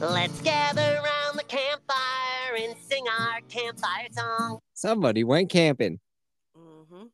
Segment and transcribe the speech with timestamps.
[0.00, 4.58] Let's gather around the campfire and sing our campfire song.
[4.74, 6.00] Somebody went camping.
[6.58, 7.04] Mm-hmm.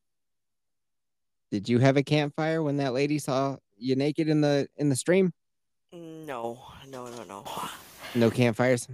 [1.50, 4.96] Did you have a campfire when that lady saw you naked in the in the
[4.96, 5.32] stream?
[5.92, 7.44] No, no, no, no.
[8.14, 8.88] No campfires.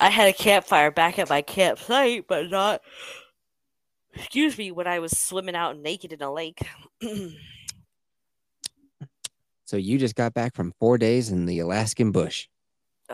[0.00, 2.82] I had a campfire back at my campsite, but not.
[4.14, 6.60] Excuse me, when I was swimming out naked in a lake.
[9.64, 12.46] So you just got back from four days in the Alaskan bush.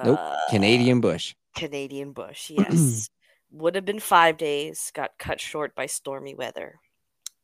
[0.04, 1.34] Nope, Uh, Canadian bush.
[1.54, 3.10] Canadian bush, yes.
[3.50, 6.78] Would have been five days, got cut short by stormy weather.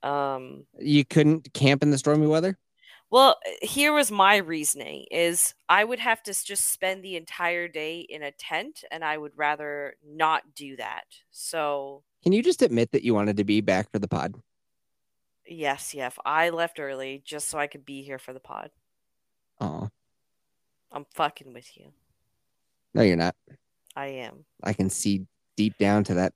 [0.03, 2.59] Um, You couldn't camp in the stormy weather.
[3.11, 8.01] well, here was my reasoning is I would have to just spend the entire day
[8.01, 11.05] in a tent and I would rather not do that.
[11.31, 14.35] So, Can you just admit that you wanted to be back for the pod?
[15.47, 16.17] yes, yes.
[16.25, 18.71] I left early just so I could be here for the pod.
[19.61, 19.89] Oh
[20.93, 21.93] I'm fucking with you.
[22.95, 23.35] No, you're not.
[23.97, 24.45] I am.
[24.63, 26.33] I can see deep down to that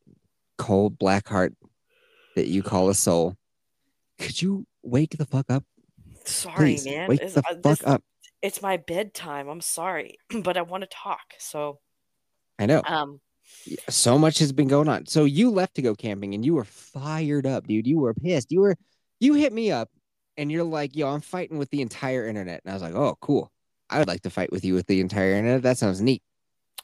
[0.58, 1.54] cold black heart
[2.36, 3.36] that you call a soul.
[4.18, 5.64] Could you wake the fuck up?
[6.24, 7.08] Sorry, Please man.
[7.08, 8.02] wake It's- the uh, fuck this- up.
[8.40, 9.48] It's my bedtime.
[9.48, 11.34] I'm sorry, but I want to talk.
[11.40, 11.80] So,
[12.56, 12.82] I know.
[12.86, 13.20] um,
[13.88, 15.06] so much has been going on.
[15.06, 17.86] So you left to go camping and you were fired up, dude.
[17.88, 18.52] You were pissed.
[18.52, 18.76] You were
[19.18, 19.90] you hit me up
[20.36, 22.60] and you're like, yo, I'm fighting with the entire internet.
[22.64, 23.50] And I was like, oh, cool.
[23.90, 25.62] I would like to fight with you with the entire internet.
[25.62, 26.22] That sounds neat.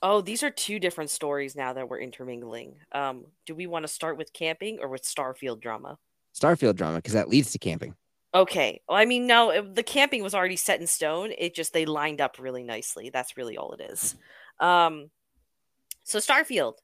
[0.04, 2.76] Oh, these are two different stories now that we're intermingling.
[2.92, 5.98] Um, do we want to start with camping or with Starfield drama?
[6.34, 7.94] Starfield drama, because that leads to camping.
[8.34, 8.82] Okay.
[8.86, 11.32] Well, I mean, no, it- the camping was already set in stone.
[11.38, 13.08] It just they lined up really nicely.
[13.08, 14.14] That's really all it is.
[14.60, 15.10] Um,
[16.02, 16.74] so Starfield,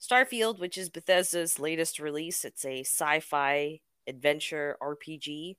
[0.00, 5.56] Starfield, which is Bethesda's latest release, it's a sci-fi adventure RPG.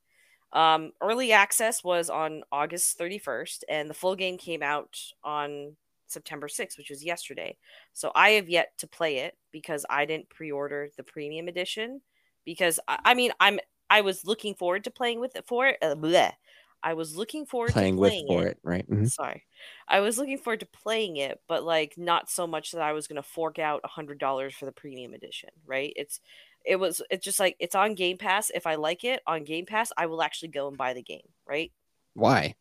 [0.52, 5.76] Um, early access was on August 31st, and the full game came out on
[6.08, 7.58] September 6th, which was yesterday.
[7.94, 12.02] So I have yet to play it because I didn't pre-order the premium edition.
[12.46, 13.60] Because I, I mean, I'm
[13.90, 15.78] I was looking forward to playing with it for it.
[15.82, 16.32] Uh, bleh.
[16.84, 18.90] I was looking forward Playing to with playing for it, right?
[18.90, 19.12] Mhm.
[19.12, 19.44] Sorry,
[19.88, 23.08] I was looking forward to playing it, but like not so much that I was
[23.08, 25.50] gonna fork out a hundred dollars for the premium edition.
[25.66, 25.92] Right?
[25.96, 26.20] It's
[26.66, 28.52] it was it's just like it's on Game Pass.
[28.54, 31.28] If I like it on Game Pass, I will actually go and buy the game.
[31.46, 31.72] Right?
[32.14, 32.56] Why?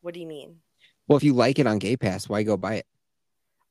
[0.00, 0.60] What do you mean?
[1.06, 2.86] Well, if you like it on Gay Pass, why go buy it?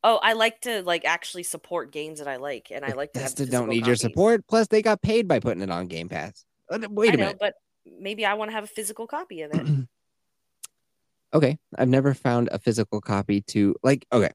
[0.04, 3.22] Oh, I like to like actually support games that I like, and I like to
[3.22, 4.46] have don't need your support.
[4.48, 6.46] Plus, they got paid by putting it on Game Pass.
[6.70, 7.38] Uh, Wait I a know, minute.
[7.40, 7.54] but
[8.00, 9.66] maybe I want to have a physical copy of it.
[11.34, 14.06] okay, I've never found a physical copy to like.
[14.12, 14.32] Okay,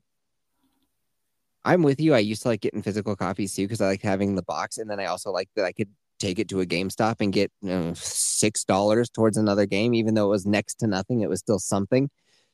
[1.65, 2.15] I'm with you.
[2.15, 4.89] I used to like getting physical copies too because I like having the box, and
[4.91, 7.69] then I also like that I could take it to a GameStop and get you
[7.69, 11.21] know, six dollars towards another game, even though it was next to nothing.
[11.21, 12.09] It was still something.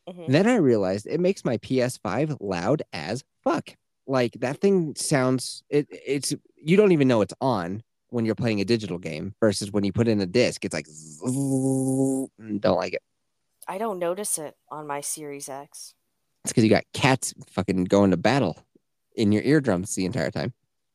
[0.09, 0.33] Mhm.
[0.33, 3.71] Then I realized it makes my PS5 loud as fuck.
[4.07, 8.61] Like that thing sounds it it's you don't even know it's on when you're playing
[8.61, 10.87] a digital game versus when you put in a disc, it's like
[12.61, 13.03] don't like it.
[13.67, 15.95] I don't notice it on my Series X.
[16.45, 18.59] It's because you got cats fucking going to battle
[19.17, 20.53] in your eardrums the entire time.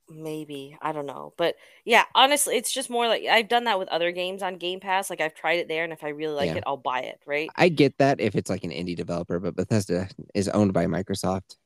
[0.10, 3.90] Maybe I don't know, but yeah, honestly, it's just more like I've done that with
[3.90, 5.10] other games on Game Pass.
[5.10, 6.58] Like I've tried it there, and if I really like Yeah.
[6.58, 7.20] it, I'll buy it.
[7.26, 7.50] Right?
[7.56, 11.58] I get that if it's like an indie developer, but Bethesda is owned by Microsoft.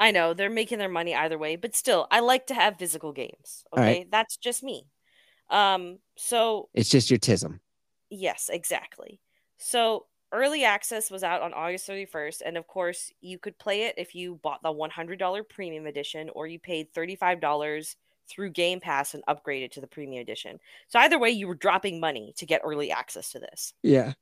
[0.00, 3.12] I know they're making their money either way, but still, I like to have physical
[3.12, 3.64] games.
[3.72, 3.90] All right.
[4.00, 4.86] Okay, that's just me.
[5.50, 7.58] Um, so It's just your tism.
[8.10, 9.20] Yes, exactly.
[9.58, 13.94] So early access was out on August 31st, and of course, you could play it
[13.96, 17.96] if you bought the $100 premium edition or you paid $35
[18.28, 20.58] through Game Pass and upgraded to the premium edition.
[20.88, 23.72] So either way, you were dropping money to get early access to this.
[23.82, 24.12] Yeah.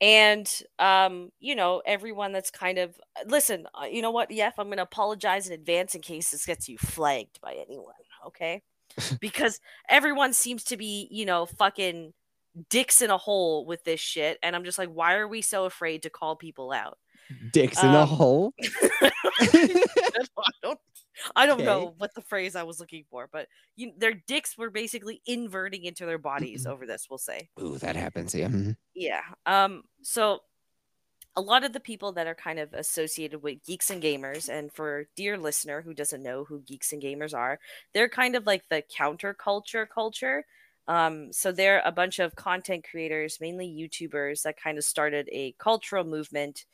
[0.00, 4.66] And um, you know, everyone that's kind of listen, uh, you know what, Yef, I'm
[4.66, 7.94] going to apologize in advance in case this gets you flagged by anyone,
[8.26, 8.62] okay?
[9.20, 12.12] because everyone seems to be, you know, fucking
[12.70, 15.64] dicks in a hole with this shit and I'm just like why are we so
[15.66, 16.98] afraid to call people out?
[17.50, 18.54] Dicks in a Um, hole.
[19.40, 20.80] I don't
[21.36, 21.64] I don't Okay.
[21.64, 25.84] know what the phrase I was looking for, but you, their dicks were basically inverting
[25.84, 27.50] into their bodies over this, we'll say.
[27.60, 28.34] Ooh, that happens.
[28.34, 28.48] Yeah.
[28.48, 28.76] Mhm.
[28.94, 29.22] Yeah.
[29.46, 30.40] Um so
[31.36, 34.72] a lot of the people that are kind of associated with geeks and gamers and
[34.72, 37.60] for dear listener who doesn't know who geeks and gamers are,
[37.94, 40.46] they're kind of like the counterculture culture.
[40.88, 45.52] Um so they're a bunch of content creators, mainly YouTubers that kind of started a
[45.58, 46.64] cultural movement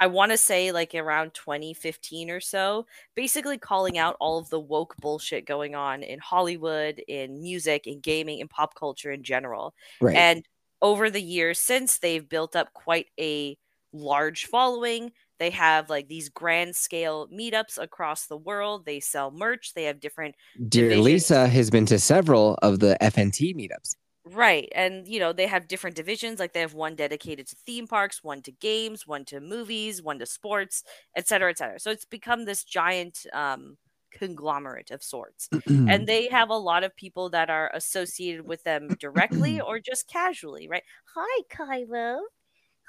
[0.00, 4.58] I want to say like around 2015 or so, basically calling out all of the
[4.58, 9.74] woke bullshit going on in Hollywood, in music, in gaming, in pop culture in general.
[10.00, 10.16] Right.
[10.16, 10.44] And
[10.80, 13.56] over the years since, they've built up quite a
[13.92, 15.12] large following.
[15.42, 18.86] They have like these grand scale meetups across the world.
[18.86, 19.74] They sell merch.
[19.74, 20.36] They have different
[20.68, 21.04] Dear divisions.
[21.04, 23.96] Lisa has been to several of the FNT meetups.
[24.24, 24.68] Right.
[24.72, 26.38] And, you know, they have different divisions.
[26.38, 30.20] Like they have one dedicated to theme parks, one to games, one to movies, one
[30.20, 30.84] to sports,
[31.16, 31.80] et cetera, et cetera.
[31.80, 33.78] So it's become this giant um,
[34.12, 35.48] conglomerate of sorts.
[35.66, 40.06] and they have a lot of people that are associated with them directly or just
[40.06, 40.84] casually, right?
[41.16, 42.20] Hi, Kylo.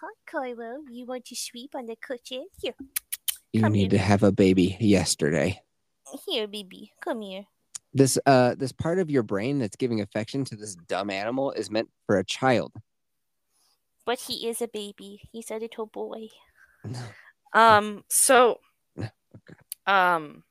[0.03, 0.79] Hi, Kylo.
[0.91, 2.45] You want to sweep on the cushion?
[2.61, 2.73] Here,
[3.53, 3.99] you come need here.
[3.99, 5.61] to have a baby yesterday.
[6.27, 6.91] here, baby.
[6.99, 7.45] Come here.
[7.93, 11.71] This uh this part of your brain that's giving affection to this dumb animal is
[11.71, 12.73] meant for a child.
[14.05, 15.21] But he is a baby.
[15.31, 16.27] He's a little boy.
[17.53, 18.59] Um, so
[19.87, 20.43] um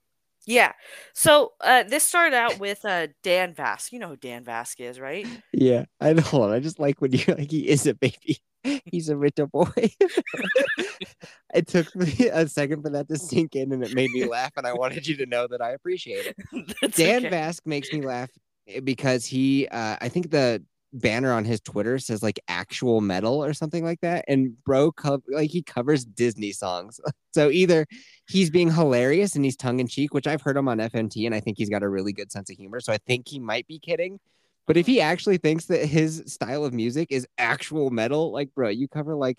[0.46, 0.72] yeah.
[1.12, 3.92] So uh this started out with uh Dan Vasc.
[3.92, 5.26] You know who Dan Vasc is, right?
[5.52, 6.52] Yeah, I don't hold on.
[6.52, 8.40] I just like when you're like he is a baby.
[8.84, 9.92] He's a little boy.
[11.54, 14.52] it took me a second for that to sink in and it made me laugh
[14.56, 16.76] and I wanted you to know that I appreciate it.
[16.80, 17.34] That's Dan okay.
[17.34, 18.30] Vasc makes me laugh
[18.68, 20.64] eh, because he uh I think the
[20.94, 25.22] banner on his Twitter says like actual metal or something like that and bro co-
[25.28, 27.00] like he covers Disney songs.
[27.32, 27.86] So either
[28.28, 31.34] he's being hilarious and he's tongue in cheek, which I've heard him on FMT and
[31.34, 33.66] I think he's got a really good sense of humor, so I think he might
[33.66, 34.20] be kidding.
[34.66, 38.68] But if he actually thinks that his style of music is actual metal, like bro,
[38.68, 39.38] you cover like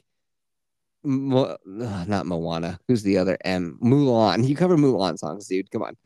[1.05, 2.79] Mo- not Moana.
[2.87, 3.77] Who's the other M?
[3.83, 4.47] Mulan.
[4.47, 5.69] You cover Mulan songs, dude.
[5.69, 5.97] Come on.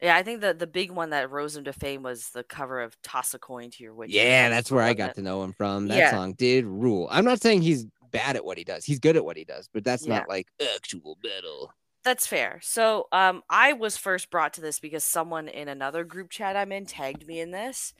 [0.00, 2.80] Yeah, I think the the big one that rose him to fame was the cover
[2.82, 4.10] of Toss a Coin to Your Witch.
[4.10, 5.88] Yeah, that's where I got to know him from.
[5.88, 6.10] That Yeah.
[6.10, 7.08] song did rule.
[7.10, 8.84] I'm not saying he's bad at what he does.
[8.84, 10.18] He's good at what he does, but that's Yeah.
[10.18, 11.72] not like actual metal.
[12.04, 12.60] That's fair.
[12.62, 16.70] So, um, I was first brought to this because someone in another group chat I'm
[16.70, 17.92] in tagged me in this.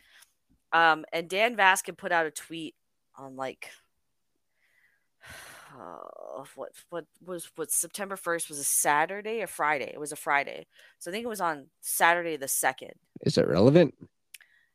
[0.76, 2.74] Um, and Dan Vaskin put out a tweet
[3.16, 3.70] on like,
[5.74, 9.90] uh, what what was what September first was a Saturday or Friday?
[9.90, 10.66] It was a Friday,
[10.98, 12.92] so I think it was on Saturday the second.
[13.22, 13.94] Is it relevant?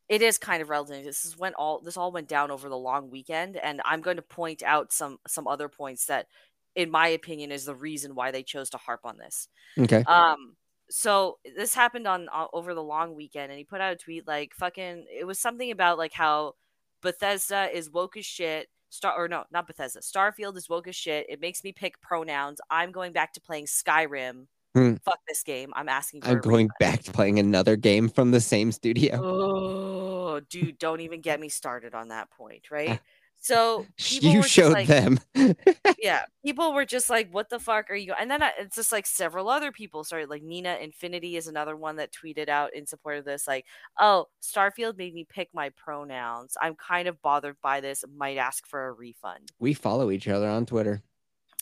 [0.08, 1.04] It is kind of relevant.
[1.04, 4.16] This is when all this all went down over the long weekend, and I'm going
[4.16, 6.26] to point out some some other points that,
[6.74, 9.46] in my opinion, is the reason why they chose to harp on this.
[9.78, 10.02] Okay.
[10.08, 10.56] Um,
[10.90, 14.54] so this happened on over the long weekend, and he put out a tweet like
[14.54, 15.06] fucking.
[15.10, 16.54] It was something about like how
[17.02, 18.68] Bethesda is woke as shit.
[18.90, 20.00] Star or no, not Bethesda.
[20.00, 21.26] Starfield is woke as shit.
[21.28, 22.60] It makes me pick pronouns.
[22.70, 24.46] I'm going back to playing Skyrim.
[24.74, 24.94] Hmm.
[25.04, 25.72] Fuck this game.
[25.74, 26.28] I'm asking for.
[26.28, 26.92] I'm going refund.
[26.92, 29.20] back to playing another game from the same studio.
[29.22, 33.00] Oh, dude, don't even get me started on that point, right?
[33.42, 35.18] So you showed like, them.
[35.98, 38.92] yeah, people were just like, "What the fuck are you?" And then I, it's just
[38.92, 40.30] like several other people started.
[40.30, 43.66] Like Nina Infinity is another one that tweeted out in support of this, like,
[43.98, 46.56] "Oh, Starfield made me pick my pronouns.
[46.62, 48.04] I'm kind of bothered by this.
[48.16, 51.02] Might ask for a refund." we follow each other on Twitter.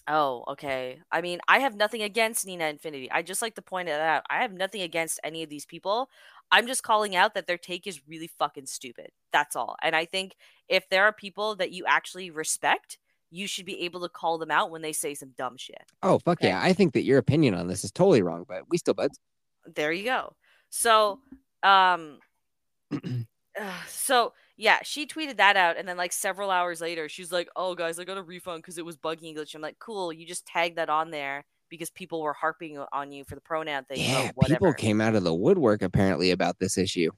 [0.09, 1.01] Oh, okay.
[1.13, 3.11] I mean, I have nothing against Nina Infinity.
[3.11, 4.25] I just like to point it out.
[4.29, 6.09] I have nothing against any of these people.
[6.53, 9.11] I'm just calling out that their take is really fucking stupid.
[9.33, 9.77] That's all.
[9.83, 10.37] And I think
[10.69, 12.99] if there are people that you actually respect,
[13.31, 15.93] you should be able to call them out when they say some dumb shit.
[16.03, 16.49] Oh fuck Okay.
[16.49, 16.61] yeah!
[16.63, 19.19] I think that your opinion on this is totally wrong, but we still buds.
[19.67, 20.37] There you go.
[20.71, 21.21] So,
[21.63, 22.19] um,
[23.61, 27.49] uh, so yeah, she tweeted that out, and then like several hours later, she's like,
[27.57, 30.27] "Oh, guys, I got a refund because it was buggy English." I'm like, "Cool, you
[30.27, 34.01] just tagged that on there because people were harping on you for the pronoun thing."
[34.01, 34.55] Yeah, whatever.
[34.55, 37.11] people came out of the woodwork apparently about this issue.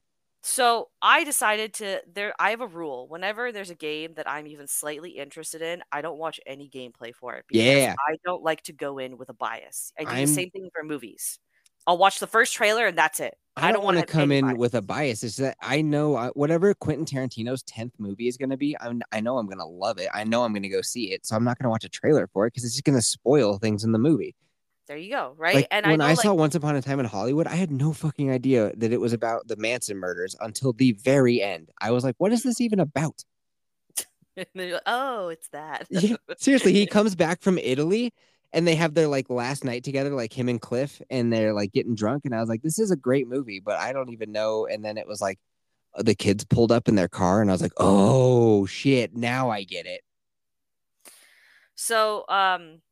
[0.44, 2.34] So I decided to there.
[2.38, 6.02] I have a rule: whenever there's a game that I'm even slightly interested in, I
[6.02, 7.44] don't watch any gameplay for it.
[7.50, 9.92] Yeah, I don't like to go in with a bias.
[9.98, 11.38] I do I'm- the same thing for movies.
[11.86, 13.36] I'll watch the first trailer and that's it.
[13.54, 14.56] I don't, want to come in bias.
[14.56, 15.22] with a bias.
[15.22, 18.74] It's that I know uh, whatever Quentin Tarantino's tenth movie is going to be.
[18.80, 20.08] I'm, I know I'm going to love it.
[20.14, 21.26] I know I'm going to go see it.
[21.26, 23.02] So I'm not going to watch a trailer for it because it's just going to
[23.02, 24.34] spoil things in the movie.
[24.88, 25.34] There you go.
[25.36, 25.56] Right.
[25.56, 27.70] Like and when I, I, saw like, Once Upon a Time in Hollywood, I had
[27.70, 31.70] no fucking idea that it was about the Manson murders until the very end.
[31.80, 33.22] I was like, what is this even about?
[34.54, 35.86] like, oh, it's that.
[35.90, 38.14] Yeah, seriously, he comes back from Italy
[38.52, 41.72] and they have their like last night together, like him and Cliff, and they're like
[41.72, 42.24] getting drunk.
[42.24, 44.66] And I was like, this is a great movie, but I don't even know.
[44.66, 45.38] And then it was like
[45.94, 49.50] uh, the kids pulled up in their car, and I was like, oh shit, now
[49.50, 50.02] I get it.
[51.74, 52.82] So, um,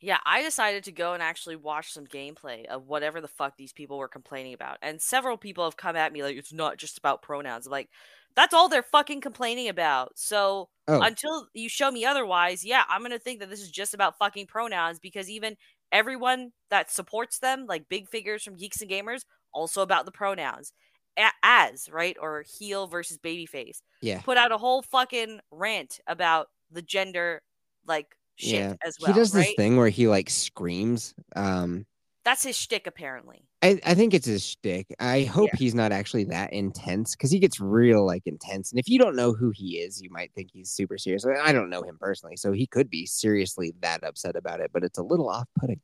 [0.00, 3.72] yeah, I decided to go and actually watch some gameplay of whatever the fuck these
[3.72, 4.78] people were complaining about.
[4.80, 7.66] And several people have come at me like, it's not just about pronouns.
[7.66, 7.90] I'm like,
[8.36, 10.12] that's all they're fucking complaining about.
[10.16, 11.00] So Oh.
[11.02, 14.18] until you show me otherwise, yeah, I'm going to think that this is just about
[14.18, 15.56] fucking pronouns because even
[15.92, 20.72] everyone that supports them, like big figures from Geeks and Gamers, also about the pronouns.
[21.18, 22.16] A- as, right?
[22.20, 27.42] Or heel versus babyface Yeah, put out a whole fucking rant about the gender
[27.86, 28.74] like shit yeah.
[28.84, 29.12] as well.
[29.12, 31.14] he does this thing where he like screams.
[31.36, 31.84] Um,
[32.22, 33.46] That's his shtick, apparently.
[33.62, 34.94] I, I think it's his shtick.
[35.00, 38.70] I hope he's not actually that intense because he gets real like intense.
[38.70, 41.24] And if you don't know who he is, you might think he's super serious.
[41.24, 44.70] I I don't know him personally, so he could be seriously that upset about it.
[44.72, 45.80] But it's a little off-putting.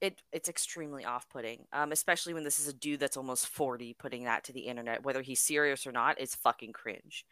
[0.00, 4.24] It it's extremely off-putting, um, especially when this is a dude that's almost forty putting
[4.24, 6.20] that to the internet, whether he's serious or not.
[6.20, 7.24] It's fucking cringe.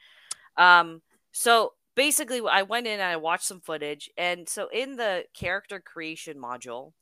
[0.57, 1.02] Um,
[1.33, 5.80] so basically, I went in and I watched some footage, and so in the character
[5.80, 6.92] creation module,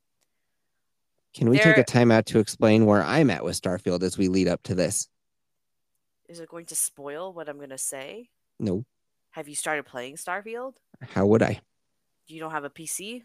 [1.36, 4.28] Can we take a time out to explain where I'm at with Starfield as we
[4.28, 5.08] lead up to this?
[6.28, 8.30] is it going to spoil what I'm going to say?
[8.58, 8.84] No.
[9.30, 10.72] Have you started playing Starfield?
[11.00, 11.60] How would I?
[12.26, 13.22] You don't have a PC,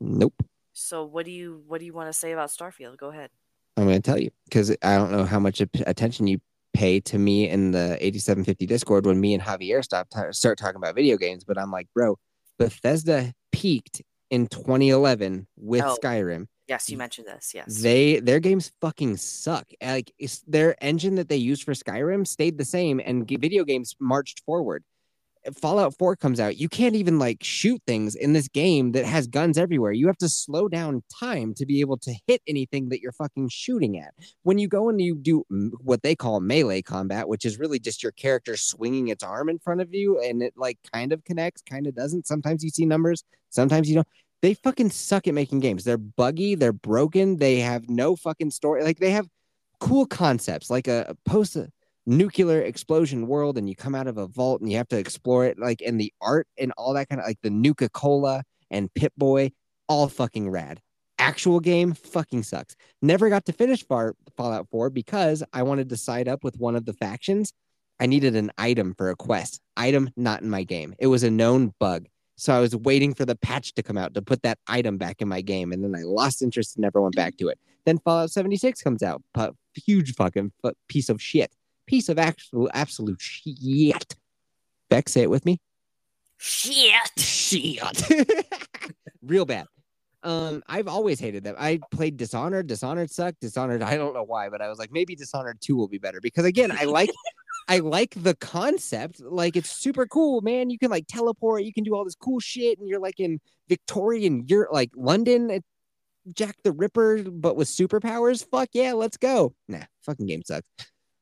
[0.00, 0.34] Nope.
[0.72, 2.96] so what do you what do you want to say about Starfield?
[2.96, 3.30] Go ahead.
[3.76, 6.40] I'm going to tell you because I don't know how much attention you
[6.74, 10.76] pay to me in the 8750 Discord when me and Javier stop ta- start talking
[10.76, 11.44] about video games.
[11.44, 12.18] But I'm like, bro,
[12.58, 15.96] Bethesda peaked in 2011 with Oh.
[16.02, 16.46] Skyrim.
[16.70, 17.50] Yes, you mentioned this.
[17.52, 17.82] Yes.
[17.82, 19.66] They their games fucking suck.
[19.80, 23.64] Eh, like it's, their engine that they used for Skyrim stayed the same, and video
[23.64, 24.84] games marched forward.
[25.60, 26.58] Fallout 4 comes out.
[26.58, 29.90] You can't even like shoot things in this game that has guns everywhere.
[29.90, 33.48] You have to slow down time to be able to hit anything that you're fucking
[33.48, 34.14] shooting at.
[34.44, 35.42] When you go and you do
[35.80, 39.58] what they call melee combat, which is really just your character swinging its arm in
[39.58, 42.28] front of you and it like kind of connects, kind of doesn't.
[42.28, 44.08] Sometimes you see numbers, sometimes you don't
[44.42, 45.84] they fucking suck at making games.
[45.84, 48.82] They're buggy, they're broken, they have no fucking story.
[48.82, 49.28] Like they have
[49.80, 51.66] cool concepts, like a, post uh,
[52.06, 55.44] nuclear explosion world, and you come out of a vault and you have to explore
[55.46, 58.92] it, like and the art and all that kind of like the Nuka Cola and
[58.94, 59.52] Pip Boy,
[59.88, 60.80] all fucking rad.
[61.18, 62.74] Actual game fucking sucks.
[63.02, 66.76] Never got to finish Far Fallout 4 because I wanted to side up with one
[66.76, 67.52] of the factions.
[68.00, 69.60] I needed an item for a quest.
[69.76, 70.94] Item not in my game.
[70.98, 72.06] It was a known bug.
[72.40, 75.20] So I was waiting for the patch to come out to put that item back
[75.20, 77.58] in my game, and then I lost interest and never went back to it.
[77.84, 81.52] Then Fallout 76 comes out, pu- huge fucking fu- piece of shit,
[81.86, 84.16] piece of absolute absolute shit.
[84.88, 85.60] Beck, say it with me.
[86.38, 87.10] Shit.
[87.18, 87.82] Shit,
[89.22, 89.66] real bad.
[90.22, 91.56] Um, I've always hated them.
[91.58, 92.66] I played Dishonored.
[92.66, 93.40] Dishonored sucked.
[93.40, 93.82] Dishonored.
[93.82, 96.46] I don't know why, but I was like, maybe Dishonored Two will be better because
[96.46, 97.10] again, I like.
[97.68, 99.20] I like the concept.
[99.20, 100.70] Like it's super cool, man.
[100.70, 103.40] You can like teleport, you can do all this cool shit, and you're like in
[103.68, 105.64] Victorian, you're like London, it-
[106.34, 108.44] Jack the Ripper, but with superpowers.
[108.50, 109.54] Fuck yeah, let's go.
[109.68, 110.66] Nah, fucking game sucks.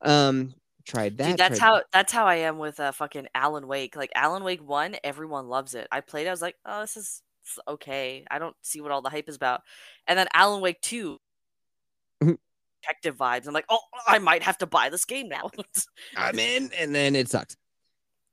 [0.03, 0.55] Um,
[0.85, 1.29] tried that.
[1.31, 3.95] Dude, that's how that's how I am with uh, fucking Alan Wake.
[3.95, 5.87] Like Alan Wake One, everyone loves it.
[5.93, 6.27] I played.
[6.27, 7.23] I was like, oh, this is
[7.69, 8.25] okay.
[8.31, 9.63] I don't see what all the hype is about.
[10.07, 11.19] And then Alan Wake Two,
[12.23, 12.39] Mhm.
[12.83, 13.47] Detective vibes.
[13.47, 15.51] I'm like, oh, I might have to buy this game now.
[16.17, 17.57] I'm in, and then it sucks.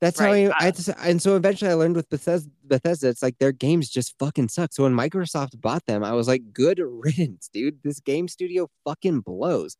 [0.02, 3.38] That's Right, how I, I and so eventually I learned with Bethesda, Bethesda, it's like
[3.38, 4.74] their games just fucking suck.
[4.74, 7.82] So when Microsoft bought them, I was like, good riddance, dude.
[7.82, 9.78] This game studio fucking blows.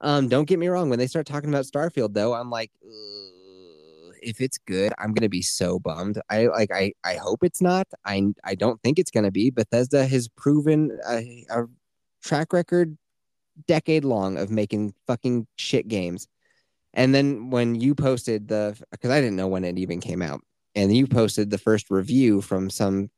[0.00, 0.90] Um, don't get me wrong.
[0.90, 2.70] When they start talking about Starfield, though, I'm like,
[4.20, 6.20] if it's good, I'm gonna be so bummed.
[6.30, 7.86] I like, I, I hope it's not.
[8.04, 9.50] I, I don't think it's gonna be.
[9.50, 11.64] Bethesda has proven a, a
[12.22, 12.96] track record
[13.66, 16.28] decade long of making fucking shit games.
[16.92, 20.40] And then when you posted the, because I didn't know when it even came out,
[20.74, 23.10] and you posted the first review from some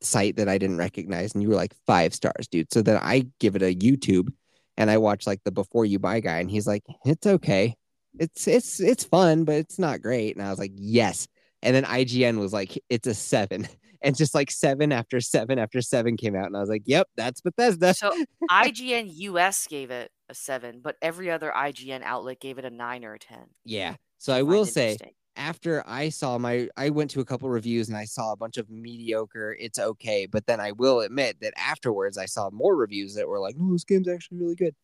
[0.00, 2.72] site that I didn't recognize, and you were like five stars, dude.
[2.72, 4.28] So then I give it a YouTube,
[4.76, 7.76] and I watch like the before you buy guy, and he's like, it's okay,
[8.18, 10.36] it's it's it's fun, but it's not great.
[10.36, 11.28] And I was like, yes.
[11.62, 13.68] And then IGN was like, it's a seven.
[14.00, 16.46] And just like seven after seven after seven came out.
[16.46, 17.94] And I was like, yep, that's Bethesda.
[17.94, 18.12] So
[18.50, 23.04] IGN US gave it a seven, but every other IGN outlet gave it a nine
[23.04, 23.38] or a 10.
[23.64, 23.96] yeah.
[24.18, 24.96] So I I will say,
[25.36, 28.56] after I saw my, I went to a couple reviews and I saw a bunch
[28.56, 30.26] of mediocre, it's okay.
[30.26, 33.72] But then I will admit that afterwards I saw more reviews that were like, oh,
[33.72, 34.74] this game's actually really good.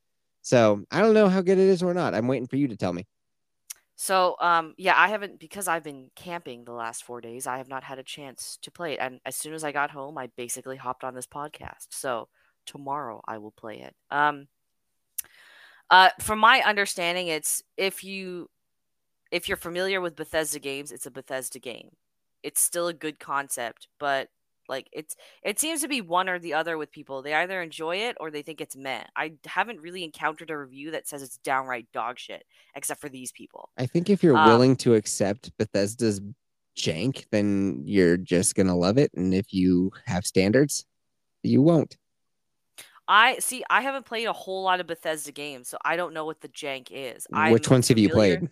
[0.42, 2.14] So I don't know how good it is or not.
[2.14, 3.06] I'm waiting for you to tell me.
[3.96, 7.46] So, um, yeah, I haven't because I've been camping the last four days.
[7.46, 9.90] I have not had a chance to play it, and as soon as I got
[9.90, 11.86] home, I basically hopped on this podcast.
[11.90, 12.28] So
[12.66, 13.94] tomorrow I will play it.
[14.10, 14.48] Um,
[15.90, 18.50] uh, from my understanding, it's if you
[19.30, 21.90] if you're familiar with Bethesda games, it's a Bethesda game.
[22.42, 24.28] It's still a good concept, but
[24.68, 27.22] like it's it seems to be one or the other with people.
[27.22, 29.04] They either enjoy it or they think it's meh.
[29.16, 32.44] I haven't really encountered a review that says it's downright dog shit,
[32.74, 33.70] except for these people.
[33.76, 36.20] I think if you're Um, willing to accept Bethesda's
[36.76, 39.12] jank, then you're just gonna love it.
[39.14, 40.86] And if you have standards,
[41.42, 41.96] you won't.
[43.06, 43.62] I see.
[43.68, 46.48] I haven't played a whole lot of Bethesda games, so I don't know what the
[46.48, 47.26] jank is.
[47.28, 48.48] Which I'm ones have you played?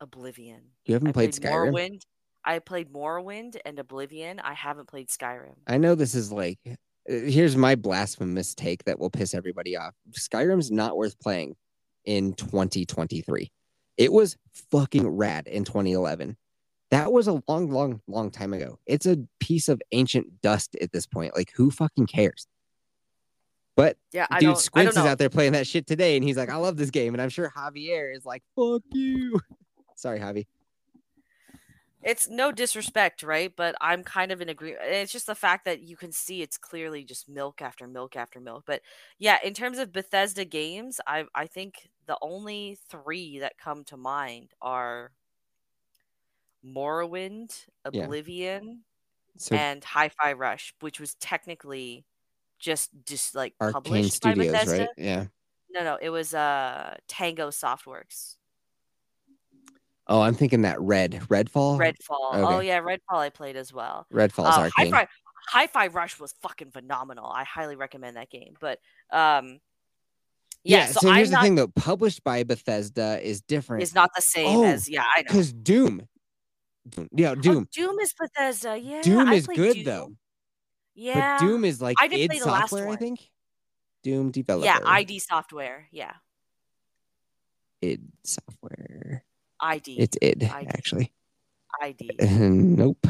[0.00, 0.62] Oblivion.
[0.84, 1.72] You haven't I played, Skyrim.
[1.72, 2.02] Morrowind.
[2.44, 4.40] I played Morrowind and Oblivion.
[4.40, 5.54] I haven't played Skyrim.
[5.66, 6.74] I know this is like, uh,
[7.06, 9.94] here's my blasphemous take that will piss everybody off.
[10.12, 11.56] Skyrim's not worth playing
[12.04, 13.50] in 2023.
[13.96, 14.36] It was
[14.70, 16.36] fucking rad in 2011.
[16.90, 18.78] That was a long, long, long time ago.
[18.86, 21.34] It's a piece of ancient dust at this point.
[21.34, 22.46] Like, who fucking cares?
[23.76, 26.48] But Yeah, I dude, Squints is out there playing that shit today, and he's like,
[26.48, 29.40] "I love this game," and I'm sure Javier is like, "Fuck you."
[29.96, 30.46] Sorry, Javi.
[32.04, 33.54] It's no disrespect, right?
[33.56, 34.82] But I'm kind of in agreement.
[34.84, 38.40] It's just the fact that you can see it's clearly just milk after milk after
[38.40, 38.64] milk.
[38.66, 38.82] But
[39.18, 43.96] yeah, in terms of Bethesda games, I I think the only three that come to
[43.96, 45.12] mind are
[46.64, 48.08] Morrowind, Yeah.
[48.08, 48.84] Oblivion,
[49.38, 52.06] So and Hi-Fi Rush, which was technically
[52.58, 54.86] just just like Arkane published by Bethesda.
[54.86, 54.90] right?
[54.96, 55.26] Yeah.
[55.70, 58.36] No, no, it was uh Tango Softworks.
[60.06, 61.78] Oh, I'm thinking that Red Redfall.
[61.78, 62.18] Redfall.
[62.32, 62.66] Oh okay.
[62.68, 64.06] yeah, Redfall I played as well.
[64.12, 64.92] Redfall's Uh, Arkane.
[64.92, 65.08] Hi-Fi
[65.48, 67.26] Hi-Fi Rush was fucking phenomenal.
[67.26, 68.54] I highly recommend that game.
[68.60, 68.78] But
[69.10, 69.60] um
[70.62, 73.82] yeah, Yeah, so, so, here's I'm the not thing though, published by Bethesda is different.
[73.82, 75.24] is not the same Oh, as yeah, I know.
[75.26, 76.08] because Doom.
[76.88, 77.68] Doom- Yeah, Oh, Doom.
[77.72, 78.76] Doom is Bethesda.
[78.78, 79.00] Yeah.
[79.02, 79.84] Doom I is good Doom.
[79.84, 80.16] though.
[80.94, 81.38] Yeah.
[81.38, 83.20] But Doom is like I id play the last software, I think.
[84.02, 84.64] Doom developer.
[84.66, 85.86] yeah, ID software.
[85.90, 86.12] Yeah.
[87.82, 89.24] id software.
[89.64, 89.98] ID.
[89.98, 90.66] It's id ID.
[90.68, 91.12] actually.
[91.82, 92.10] ID.
[92.20, 93.06] nope,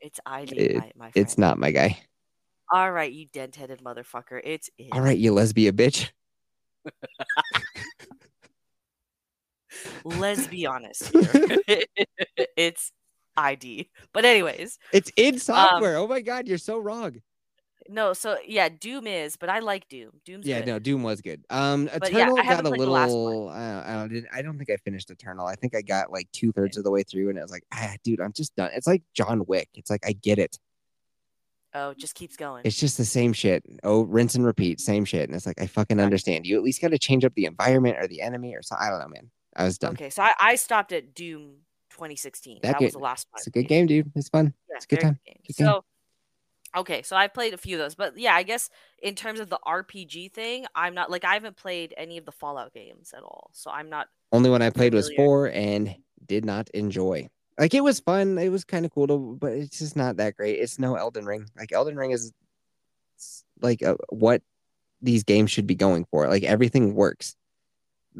[0.00, 1.98] It's ID, It- my, my it's not my guy.
[2.72, 4.40] All right, you dent-headed motherfucker.
[4.42, 4.88] It's it.
[4.92, 6.10] All right, you lesbian bitch.
[10.04, 11.58] Let's be honest here.
[12.56, 12.92] it's
[13.36, 13.90] ID.
[14.12, 15.96] But anyways, It's id Um, software.
[15.96, 17.20] oh my god, you're so wrong.
[17.88, 18.12] No.
[18.12, 20.10] So yeah, Doom is, but I like Doom.
[20.24, 20.66] Doom's Yeah, good.
[20.66, 21.44] no, Doom was good.
[21.50, 23.48] Um, But yeah, Eternal I got a played the last little.
[23.48, 24.26] I don't, I don't.
[24.34, 25.46] I don't think I finished Eternal.
[25.46, 27.64] I think I got like two thirds of the way through, and I was like,
[27.72, 28.70] ah, dude, I'm just done.
[28.74, 29.68] It's like John Wick.
[29.74, 30.58] It's like I get it.
[31.74, 32.62] Oh, it just keeps going.
[32.66, 33.64] It's just the same shit.
[33.82, 35.28] Oh, rinse and repeat, same shit.
[35.28, 36.46] And it's like I fucking understand.
[36.46, 38.86] You at least got to change up the environment or the enemy or something.
[38.86, 39.30] I don't know, man.
[39.56, 39.92] I was done.
[39.92, 41.56] Okay, so I, I stopped at Doom
[41.90, 42.60] 2016.
[42.62, 43.38] That That, was the last one.
[43.38, 44.10] It's a good game, dude.
[44.14, 44.52] It's fun.
[44.68, 45.18] Yeah, It's a good time.
[45.26, 45.36] game.
[45.46, 45.66] Good game.
[45.66, 45.84] So,
[46.76, 48.70] okay, so I've played a few of those, but yeah, I guess
[49.02, 52.32] in terms of the RPG thing, I'm not like I haven't played any of the
[52.32, 54.08] Fallout games at all, so I'm not.
[54.32, 55.94] Only one I played was four and
[56.26, 57.28] did not enjoy.
[57.58, 58.38] Like it was fun.
[58.38, 60.58] It was kind of cool to, but it's just not that great.
[60.58, 61.46] It's no Elden Ring.
[61.56, 62.32] Like Elden Ring is
[63.60, 64.42] like uh, what
[65.02, 66.28] these games should be going for.
[66.28, 67.36] Like everything works.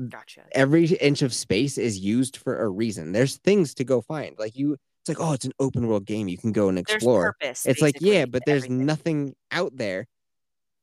[0.08, 0.42] Gotcha.
[0.52, 3.12] Every inch of space is used for a reason.
[3.12, 4.38] There's things to go find.
[4.38, 6.28] Like you, it's like oh, it's an open world game.
[6.28, 7.32] You can go and explore.
[7.32, 7.66] purpose.
[7.66, 8.86] It's like yeah, but there's everything.
[8.86, 10.06] nothing out there.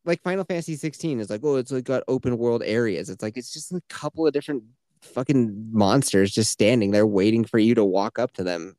[0.05, 3.10] Like Final Fantasy 16 is like oh, it's like got open world areas.
[3.10, 4.63] It's like it's just a couple of different
[5.01, 8.75] fucking monsters just standing there waiting for you to walk up to them.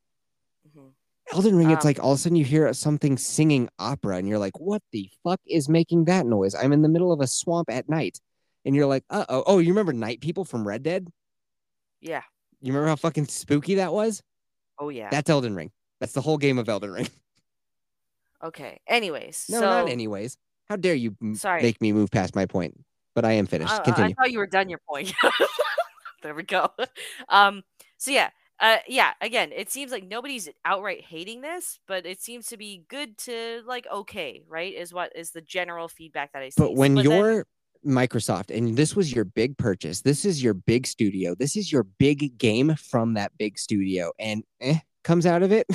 [0.68, 0.90] Mhm.
[1.32, 4.28] Elden Ring, it's Um, like all of a sudden you hear something singing opera, and
[4.28, 7.26] you're like, "What the fuck is making that noise?" I'm in the middle of a
[7.26, 8.20] swamp at night,
[8.66, 11.08] and you're like, "Uh oh, oh, you remember Night People from Red Dead?
[12.02, 12.22] Yeah.
[12.60, 14.22] You remember how fucking spooky that was?
[14.80, 15.08] Oh yeah.
[15.10, 15.70] That's Elden Ring.
[16.00, 17.08] That's the whole game of Elden Ring.
[18.42, 18.80] Okay.
[18.86, 20.38] Anyways, No, so not anyways.
[20.66, 21.60] How dare you Sorry.
[21.62, 22.74] make me move past my point?
[23.14, 23.70] But I am finished.
[23.70, 25.12] Uh, I thought you were done your point.
[26.22, 26.70] there we go.
[27.28, 27.64] Um,
[27.98, 29.12] so yeah, uh, yeah.
[29.20, 33.60] Again, it seems like nobody's outright hating this, but it seems to be good to
[33.66, 34.72] like okay, right?
[34.72, 36.62] Is what is the general feedback that I see.
[36.62, 37.46] But when then- you're
[37.86, 41.84] Microsoft and this was your big purchase, this is your big studio, this is your
[41.84, 45.66] big game from that big studio, and eh, comes out of it.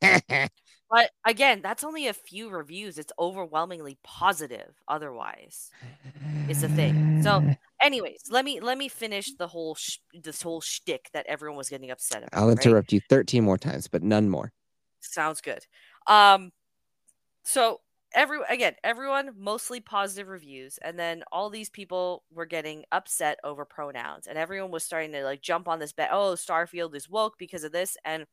[0.90, 2.98] but again, that's only a few reviews.
[2.98, 4.74] It's overwhelmingly positive.
[4.86, 5.70] Otherwise,
[6.48, 7.22] is the thing.
[7.22, 7.44] So,
[7.82, 11.68] anyways, let me let me finish the whole sh- this whole shtick that everyone was
[11.68, 12.30] getting upset about.
[12.40, 12.64] I'll right?
[12.64, 14.52] interrupt you 13 more times, but none more.
[15.00, 15.64] Sounds good.
[16.06, 16.52] Um,
[17.44, 17.80] so
[18.18, 23.64] every again, everyone mostly positive reviews, and then all these people were getting upset over
[23.64, 26.10] pronouns, and everyone was starting to like jump on this bet.
[26.12, 28.26] Oh, Starfield is woke because of this, and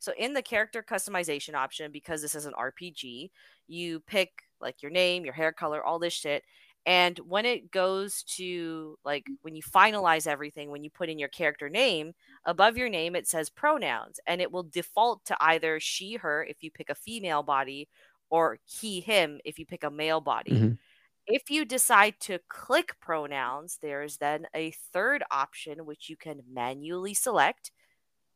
[0.00, 3.30] so in the character customization option, because this is an RPG,
[3.68, 6.42] you pick like your name, your hair color, all this shit.
[6.86, 11.28] And when it goes to like when you finalize everything, when you put in your
[11.28, 12.14] character name,
[12.46, 16.62] above your name it says pronouns and it will default to either she, her if
[16.62, 17.88] you pick a female body
[18.30, 20.52] or he, him if you pick a male body.
[20.52, 20.78] Mhm.
[21.26, 27.14] If you decide to click pronouns, there's then a third option which you can manually
[27.14, 27.70] select,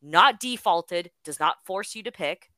[0.03, 2.51] not defaulted, does not force you to pick,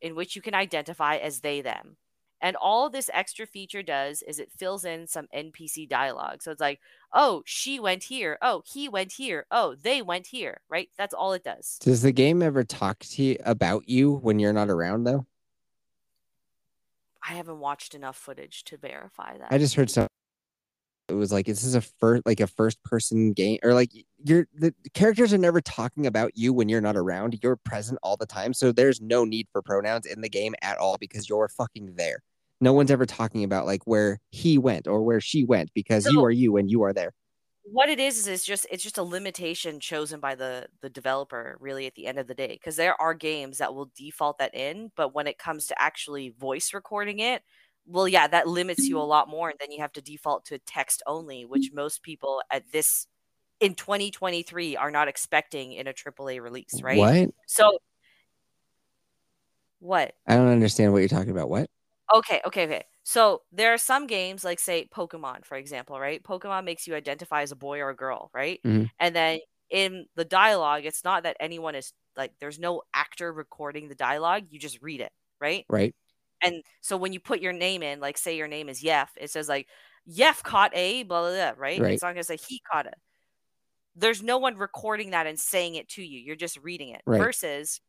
[0.00, 1.96] in which you can identify as they, them.
[2.40, 6.42] And all this extra feature does is it fills in some NPC dialogue.
[6.42, 6.80] So it's like,
[7.12, 8.36] oh, she went here.
[8.42, 9.46] Oh, he went here.
[9.50, 10.60] Oh, they went here.
[10.68, 10.90] Right?
[10.98, 11.78] That's all it does.
[11.80, 15.26] Does the game ever talk to you about you when you're not around, though?
[17.26, 19.48] I haven't watched enough footage to verify that.
[19.50, 20.06] I just heard some.
[21.08, 23.90] It was like this is a first, like a first person game, or like
[24.22, 27.38] you're the characters are never talking about you when you're not around.
[27.42, 30.78] You're present all the time, so there's no need for pronouns in the game at
[30.78, 32.22] all because you're fucking there.
[32.60, 36.24] No one's ever talking about like where he went or where she went because you
[36.24, 37.12] are you and you are there.
[37.64, 41.56] What it is is it's just it's just a limitation chosen by the the developer
[41.60, 44.54] really at the end of the day because there are games that will default that
[44.54, 47.42] in but when it comes to actually voice recording it
[47.86, 49.08] well yeah that limits you a mm-hmm.
[49.08, 52.70] lot more and then you have to default to text only which most people at
[52.70, 53.06] this
[53.60, 57.30] in 2023 are not expecting in a AAA release right What?
[57.46, 57.78] so
[59.84, 61.50] what I don't understand what you're talking about.
[61.50, 61.68] What?
[62.14, 62.84] Okay, okay, okay.
[63.04, 66.22] So there are some games, like say Pokemon, for example, right?
[66.22, 68.60] Pokemon makes you identify as a boy or a girl, right?
[68.64, 68.90] Mhm.
[68.98, 69.40] And then
[69.70, 74.46] in the dialogue, it's not that anyone is like there's no actor recording the dialogue,
[74.50, 75.66] you just read it, right?
[75.68, 75.94] Right?
[76.42, 79.30] And so when you put your name in, like say your name is Yef, it
[79.30, 79.68] says like
[80.06, 81.80] Yef caught a blah blah blah, right?
[81.80, 81.92] Right.
[81.94, 82.94] It's not gonna say he caught it.
[83.96, 86.18] There's no one recording that and saying it to you.
[86.18, 87.02] You're just reading it.
[87.06, 87.18] Right.
[87.18, 87.80] Versus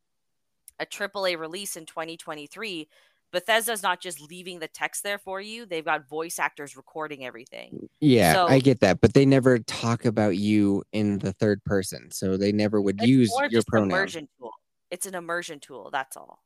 [0.79, 2.89] a AAA release in 2023,
[3.35, 5.65] Bethesda's not just leaving the text there for you.
[5.65, 7.89] They've got voice actors recording everything.
[7.99, 12.11] Yeah, So- I get that, but they never talk about you in the third person,
[12.11, 14.53] so they never would use your an immersion tool.
[14.89, 15.89] It's an immersion tool.
[15.91, 16.43] That's all.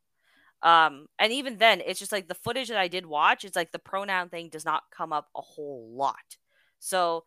[0.64, 3.46] Um, and even then, it's just like the footage that I did watch.
[3.46, 6.38] It's like the pronoun thing does not come up a whole lot.
[6.80, 7.24] So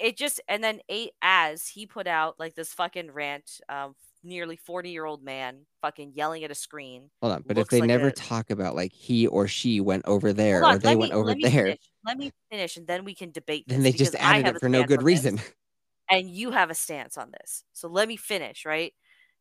[0.00, 3.60] it just and then eight as he put out like this fucking rant.
[3.68, 7.10] Um, nearly forty year old man fucking yelling at a screen.
[7.20, 10.04] Hold on, but if they like never a- talk about like he or she went
[10.06, 11.78] over there Hold or they let went over let there, Finish.
[12.04, 13.64] Let me finish, and then we can debate.
[13.66, 15.24] then they just added it for no good on this.
[15.24, 15.40] reason.
[16.10, 17.64] and you have a stance on this.
[17.72, 18.92] So let me finish, right?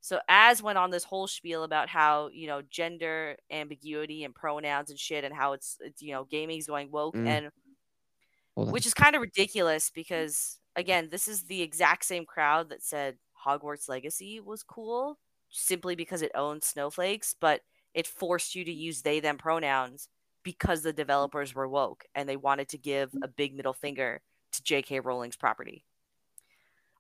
[0.02, 4.90] So as went on this whole spiel about how, you know, gender ambiguity and pronouns
[4.90, 7.28] and shit and how it's, it's you know, gaming's going woke Mm.
[7.28, 7.50] and
[8.56, 13.18] which is kind of ridiculous because again, this is the exact same crowd that said
[13.46, 15.18] Hogwarts Legacy was cool
[15.50, 17.62] simply because it owned snowflakes, but
[17.94, 20.10] it forced you to use they them pronouns
[20.44, 24.22] because the developers were woke and they wanted to give a big middle finger
[24.52, 25.84] to JK Rowling's property.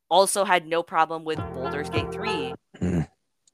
[0.09, 2.53] Also had no problem with Baldur's Gate 3.
[2.79, 3.01] Hmm.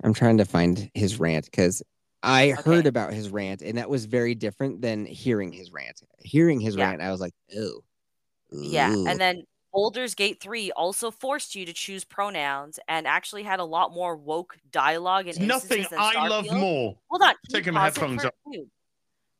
[0.03, 1.81] I'm trying to find his rant because
[2.23, 6.01] I heard about his rant, and that was very different than hearing his rant.
[6.19, 6.89] Hearing his Yeah.
[6.89, 7.83] rant, I was like, "Ew."
[8.51, 9.43] Yeah, and then
[9.75, 14.15] Baldur's Gate 3 also forced you to choose pronouns and actually had a lot more
[14.15, 16.95] woke dialogue and There's nothing than I love more.
[17.09, 17.35] Hold on.
[17.51, 18.35] Take you my pause headphones for- up.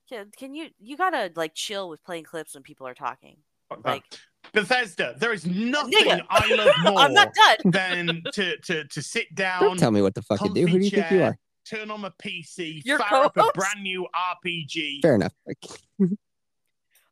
[0.10, 3.38] Can, can you you gotta like chill with playing clips when people are talking?
[3.84, 4.04] Like
[4.54, 6.22] Bethesda, there is nothing Nigga.
[6.30, 7.58] I love more I'm not done.
[7.72, 10.66] than to, to, to sit Don't down, tell me what to fucking do.
[10.68, 11.38] comfy Who do you think you are?
[11.66, 15.02] turn on my PC, Your fire up a brand new RPG.
[15.02, 15.34] Fair enough.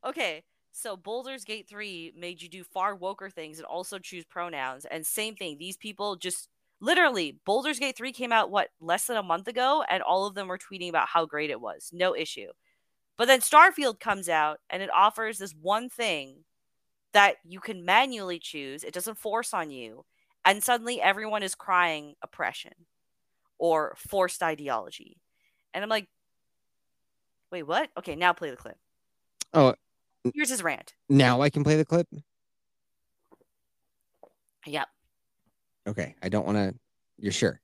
[0.05, 4.85] Okay, so Baldur's Gate 3 made you do far woker things and also choose pronouns.
[4.85, 6.49] And same thing, these people just
[6.81, 10.33] literally Baldur's Gate 3 came out what less than a month ago, and all of
[10.33, 11.91] them were tweeting about how great it was.
[11.93, 12.49] No issue.
[13.17, 16.43] But then Starfield comes out and it offers this one thing
[17.13, 18.83] that you can manually choose.
[18.83, 20.05] It doesn't force on you.
[20.43, 22.73] And suddenly everyone is crying oppression
[23.59, 25.21] or forced ideology.
[25.73, 26.07] And I'm like,
[27.51, 27.91] wait, what?
[27.97, 28.77] Okay, now play the clip.
[29.53, 29.75] Oh.
[30.33, 30.93] Here's his rant.
[31.09, 32.07] Now I can play the clip.
[34.65, 34.87] Yep.
[35.87, 36.73] Okay, I don't want to.
[37.19, 37.59] You're sure?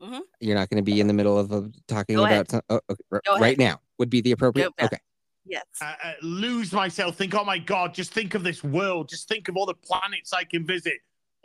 [0.00, 0.20] Mhm.
[0.40, 2.80] You're not going to be in the middle of, of talking Go about some, oh,
[2.90, 4.72] okay, r- right now would be the appropriate.
[4.76, 4.98] Go- Okay,
[5.46, 5.64] Yes.
[5.80, 7.16] uh, uh, lose myself.
[7.16, 9.08] Think, oh my god, just think of this world.
[9.08, 10.94] Just think of all the planets I can visit,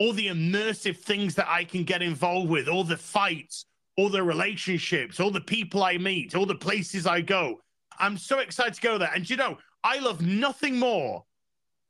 [0.00, 4.22] all the immersive things that I can get involved with, all the fights, all the
[4.24, 7.60] relationships, all the people I meet, all the places I go.
[8.00, 9.10] I'm so excited to go there.
[9.14, 11.24] And you know, I love nothing more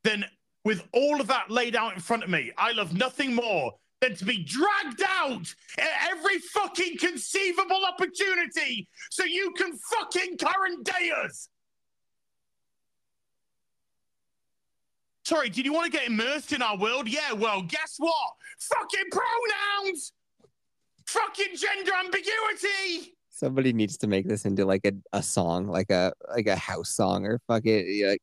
[0.04, 0.24] than
[0.64, 2.52] with all of that laid out in front of me.
[2.58, 9.24] I love nothing more than to be dragged out at every fucking conceivable opportunity so
[9.24, 11.48] you can fucking current day us.
[15.24, 17.06] Sorry, did you want to get immersed in our world?
[17.06, 18.32] Yeah, well, guess what?
[18.60, 20.12] Fucking pronouns!
[21.06, 23.17] Fucking gender ambiguity!
[23.38, 26.90] Somebody needs to make this into like a, a song, like a like a house
[26.90, 28.14] song or fucking yeah,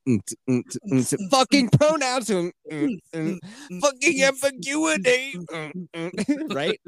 [1.32, 3.40] fucking pronouns, mm,
[3.82, 5.36] fucking ambiguity,
[6.54, 6.80] right?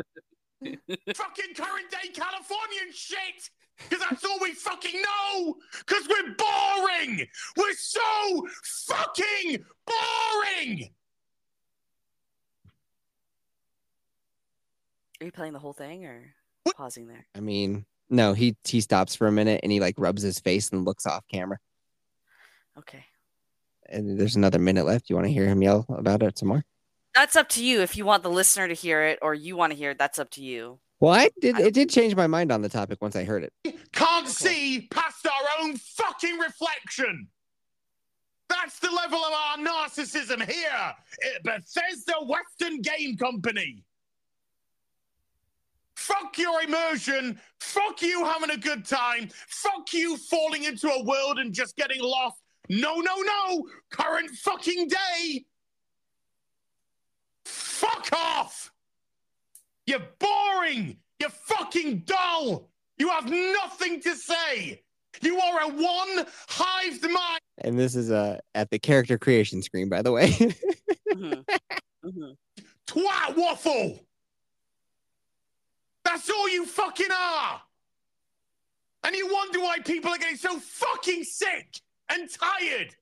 [0.61, 3.49] fucking current day Californian shit!
[3.77, 5.55] Because that's all we fucking know!
[5.85, 7.25] Because we're boring!
[7.55, 10.89] We're so fucking boring!
[15.19, 16.33] Are you playing the whole thing or
[16.75, 17.25] pausing there?
[17.35, 20.69] I mean, no, he he stops for a minute and he like rubs his face
[20.69, 21.57] and looks off camera.
[22.77, 23.03] Okay.
[23.89, 25.09] And there's another minute left.
[25.09, 26.65] You want to hear him yell about it some more?
[27.15, 29.71] That's up to you if you want the listener to hear it or you want
[29.71, 29.97] to hear it.
[29.97, 30.79] That's up to you.
[30.99, 31.59] Well, I did.
[31.59, 33.75] It did change my mind on the topic once I heard it.
[33.91, 37.27] Can't see past our own fucking reflection!
[38.49, 43.83] That's the level of our narcissism here at Bethesda Western Game Company!
[45.97, 47.39] Fuck your immersion.
[47.59, 49.29] Fuck you having a good time.
[49.47, 52.37] Fuck you falling into a world and just getting lost.
[52.69, 53.67] No, no, no.
[53.89, 55.45] Current fucking day.
[57.45, 58.71] Fuck off.
[59.87, 60.97] You're boring.
[61.19, 62.69] You're fucking dull.
[62.99, 64.83] You have nothing to say.
[65.21, 67.39] You are a one hived mind.
[67.63, 70.29] And this is uh, at the character creation screen, by the way.
[71.13, 71.43] Mhm.
[72.05, 72.35] Mhm.
[72.85, 74.06] twat waffle.
[76.07, 77.61] That's all you fucking are.
[79.03, 82.95] And you wonder why people are getting so fucking sick and tired.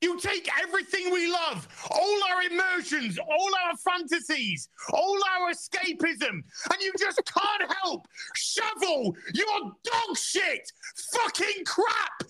[0.00, 6.80] You take everything we love, all our emotions, all our fantasies, all our escapism, and
[6.80, 10.72] you just can't help shovel your dog shit,
[11.12, 12.22] fucking crap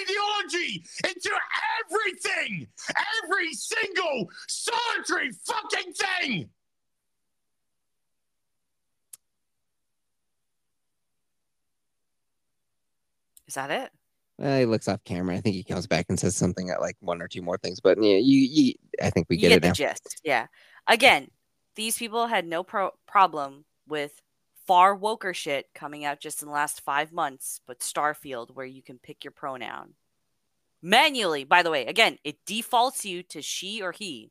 [0.00, 1.30] ideology into
[1.84, 2.66] everything,
[3.24, 6.48] every single solitary fucking thing.
[13.48, 13.90] Is that it?
[14.40, 15.36] Uh, he looks off camera.
[15.36, 17.80] I think he comes back and says something at like one or two more things.
[17.80, 19.72] But yeah, you, you I think we get, get it the now.
[19.72, 20.20] gist.
[20.22, 20.46] Yeah.
[20.86, 21.28] Again,
[21.74, 24.22] these people had no pro- problem with
[24.66, 28.82] far woker shit coming out just in the last five months, but Starfield, where you
[28.82, 29.94] can pick your pronoun
[30.82, 31.44] manually.
[31.44, 34.30] By the way, again, it defaults you to she or he.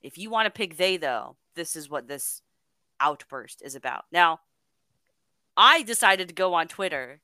[0.00, 2.42] If you want to pick they, though, this is what this
[3.00, 4.04] outburst is about.
[4.10, 4.40] Now,
[5.56, 7.20] I decided to go on Twitter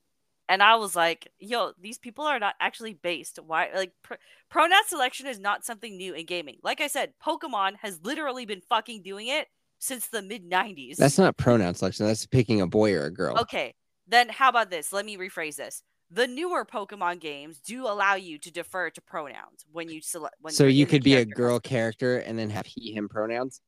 [0.49, 3.37] and I was like, yo, these people are not actually based.
[3.45, 3.69] Why?
[3.73, 4.15] Like, pr-
[4.49, 6.57] pronoun selection is not something new in gaming.
[6.63, 10.97] Like I said, Pokemon has literally been fucking doing it since the mid 90s.
[10.97, 12.07] That's not pronoun selection.
[12.07, 13.37] That's picking a boy or a girl.
[13.37, 13.75] Okay,
[14.07, 14.91] then how about this?
[14.91, 15.83] Let me rephrase this.
[16.09, 20.35] The newer Pokemon games do allow you to defer to pronouns when you select.
[20.41, 23.61] When so you could be a girl character and then have he him pronouns.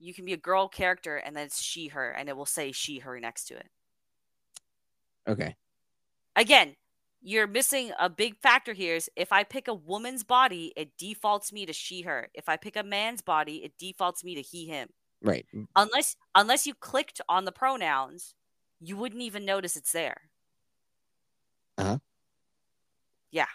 [0.00, 2.72] You can be a girl character and then it's she her, and it will say
[2.72, 3.66] she her next to it.
[5.28, 5.54] Okay.
[6.36, 6.76] Again,
[7.22, 11.52] you're missing a big factor here is if I pick a woman's body, it defaults
[11.52, 12.28] me to she her.
[12.34, 14.88] If I pick a man's body, it defaults me to he him.
[15.22, 15.46] Right.
[15.76, 18.34] Unless unless you clicked on the pronouns,
[18.80, 20.22] you wouldn't even notice it's there.
[21.78, 21.98] Uh-huh.
[23.30, 23.46] Yeah.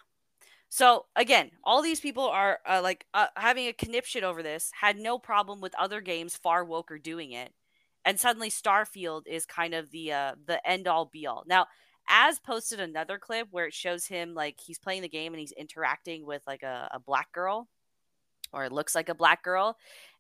[0.70, 4.72] So again, all these people are uh, like uh, having a conniption over this.
[4.80, 7.52] Had no problem with other games far woker doing it,
[8.06, 11.44] and suddenly Starfield is kind of the uh, the end all be all.
[11.48, 11.68] Now,
[12.10, 15.52] as posted another clip where it shows him like he's playing the game and he's
[15.54, 17.68] interacting with like a, a black girl,
[18.54, 19.78] or it looks like a black girl,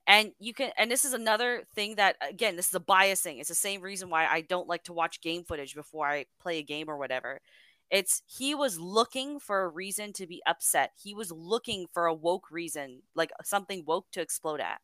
[0.07, 3.39] and you can and this is another thing that again this is a bias thing.
[3.39, 6.59] It's the same reason why I don't like to watch game footage before I play
[6.59, 7.39] a game or whatever
[7.89, 10.91] It's he was looking for a reason to be upset.
[11.01, 14.81] He was looking for a woke reason, like something woke to explode at.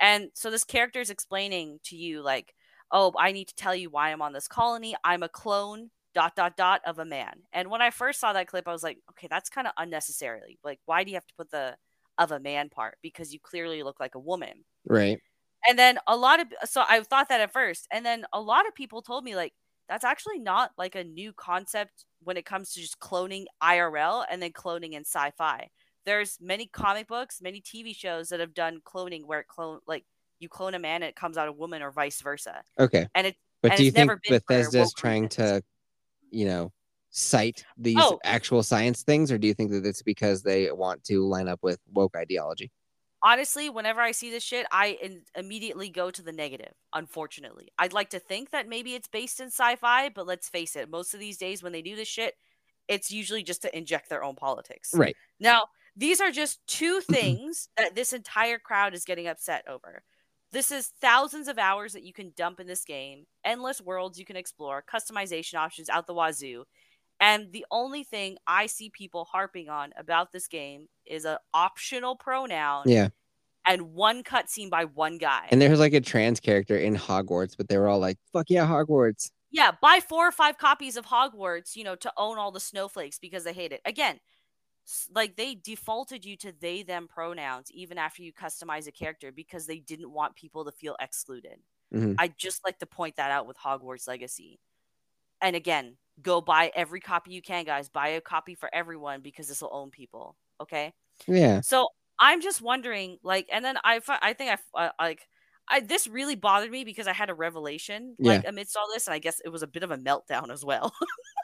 [0.00, 2.54] And so this character is explaining to you, like,
[2.90, 4.94] oh, I need to tell you why I'm on this colony.
[5.04, 7.34] I'm a clone, dot, dot, dot, of a man.
[7.52, 10.58] And when I first saw that clip, I was like, okay, that's kind of unnecessarily.
[10.64, 11.76] Like, why do you have to put the
[12.18, 12.98] of a man part?
[13.02, 14.64] Because you clearly look like a woman.
[14.86, 15.18] Right.
[15.68, 17.86] And then a lot of, so I thought that at first.
[17.92, 19.52] And then a lot of people told me, like,
[19.88, 24.40] that's actually not like a new concept when it comes to just cloning IRL and
[24.40, 25.68] then cloning in sci-fi.
[26.06, 30.04] There's many comic books, many TV shows that have done cloning where it clone like
[30.38, 32.62] you clone a man and it comes out a woman or vice versa.
[32.78, 33.06] Okay.
[33.14, 35.62] And it But and do you it's think never been Bethesda's trying to,
[36.30, 36.72] you know,
[37.10, 38.20] cite these Oh.
[38.24, 41.60] actual science things, or do you think that it's because they want to line up
[41.62, 42.70] with woke ideology?
[43.22, 46.72] honestly, whenever I see this shit, I in- immediately go to the negative.
[46.94, 50.88] Unfortunately, I'd like to think that maybe it's based in sci-fi, but let's face it,
[50.88, 52.34] most of these days when they do this shit,
[52.88, 54.94] it's usually just to inject their own politics.
[54.94, 55.14] Right.
[55.38, 60.02] Now, these are just two things that this entire crowd is getting upset over.
[60.52, 64.24] This is thousands of hours that you can dump in this game, endless worlds you
[64.24, 66.64] can explore, customization options out the wazoo.
[67.20, 72.16] And the only thing I see people harping on about this game is an optional
[72.16, 73.08] pronoun Yeah.
[73.66, 75.48] and one cutscene by one guy.
[75.50, 78.66] And there's like a trans character in Hogwarts, but they were all like, "Fuck yeah,
[78.66, 82.60] Hogwarts!" yeah, buy four or five copies of Hogwarts, you know, to own all the
[82.60, 83.80] snowflakes because they hate it.
[83.84, 84.20] Again,
[85.14, 89.66] like they defaulted you to they them pronouns even after you customize a character because
[89.66, 91.60] they didn't want people to feel excluded.
[91.92, 92.16] Mhm.
[92.18, 94.60] I just like to point that out with Hogwarts Legacy.
[95.40, 97.88] And again, go buy every copy you can, guys.
[97.88, 100.36] Buy a copy for everyone because this will own people.
[100.60, 100.92] Okay.
[101.26, 101.60] Yeah.
[101.62, 101.88] So
[102.18, 105.28] I'm just wondering, like, and then I, I think I, uh, like,
[105.68, 109.14] I this really bothered me because I had a revelation, like, amidst all this, and
[109.14, 110.92] I guess it was a bit of a meltdown as well.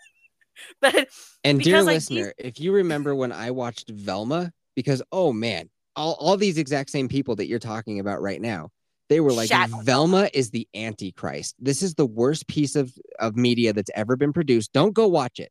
[0.80, 1.08] but
[1.44, 5.32] And dear Because, like, these- listener, if you remember when I watched Velma, because oh
[5.32, 8.70] man, all, all these exact same people that you're talking about right now,
[9.08, 9.82] they were like, Shut up.
[9.84, 11.54] Velma is the Antichrist.
[11.58, 14.72] This is the worst piece of, of media that's ever been produced.
[14.72, 15.50] Don't go watch it.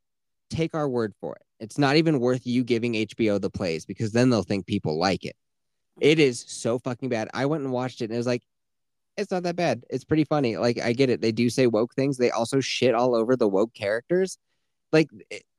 [0.50, 1.42] Take our word for it.
[1.58, 5.24] It's not even worth you giving HBO the plays because then they'll think people like
[5.24, 5.34] it.
[6.00, 7.28] It is so fucking bad.
[7.32, 8.42] I went and watched it and it was like,
[9.16, 9.82] it's not that bad.
[9.88, 10.58] It's pretty funny.
[10.58, 11.22] Like I get it.
[11.22, 12.18] They do say woke things.
[12.18, 14.36] They also shit all over the woke characters.
[14.92, 15.08] Like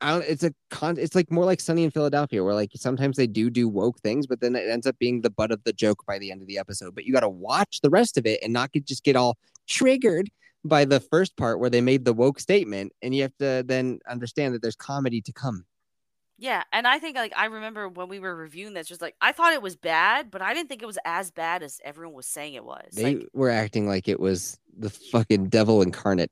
[0.00, 0.96] I don't, it's a con.
[0.98, 4.26] It's like more like Sunny in Philadelphia, where like sometimes they do do woke things,
[4.26, 6.48] but then it ends up being the butt of the joke by the end of
[6.48, 6.94] the episode.
[6.94, 9.36] But you got to watch the rest of it and not get, just get all
[9.68, 10.30] triggered
[10.64, 14.00] by the first part where they made the woke statement, and you have to then
[14.08, 15.64] understand that there's comedy to come.
[16.38, 19.32] yeah, and I think like I remember when we were reviewing this, just like I
[19.32, 22.26] thought it was bad, but I didn't think it was as bad as everyone was
[22.26, 22.86] saying it was.
[22.92, 26.30] They like were acting like it was the fucking devil incarnate.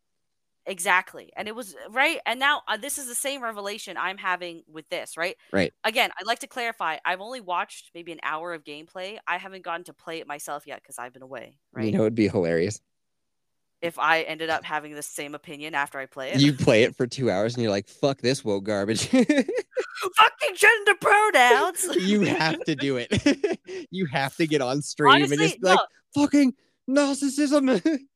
[0.66, 1.32] Exactly.
[1.36, 2.18] And it was right.
[2.26, 5.36] And now uh, this is the same revelation I'm having with this, right?
[5.52, 5.72] Right.
[5.84, 9.18] Again, I'd like to clarify I've only watched maybe an hour of gameplay.
[9.26, 11.86] I haven't gotten to play it myself yet because I've been away, right?
[11.86, 12.80] You know, it'd be hilarious.
[13.82, 16.40] if I ended up having the same opinion after I play it.
[16.40, 19.06] You play it for two hours and you're like, fuck this woke garbage.
[19.08, 21.88] fucking gender pronouns.
[21.96, 23.58] you have to do it.
[23.90, 25.78] you have to get on stream and Honestly, just be like
[26.14, 26.54] fucking
[26.88, 28.00] narcissism.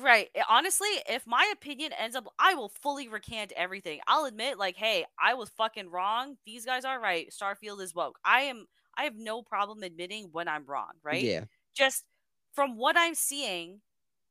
[0.00, 0.28] Right.
[0.34, 4.00] Eh, honestly, if my opinion ends up, I will fully recant everything.
[4.06, 6.36] I'll admit, like, hey, I was fucking wrong.
[6.46, 7.30] These guys are right.
[7.30, 8.18] Starfield is woke.
[8.24, 8.66] I am.
[8.96, 10.92] I have no problem admitting when I'm wrong.
[11.02, 11.22] Right.
[11.24, 11.44] Yeah.
[11.76, 12.04] Just
[12.52, 13.80] from what I'm seeing,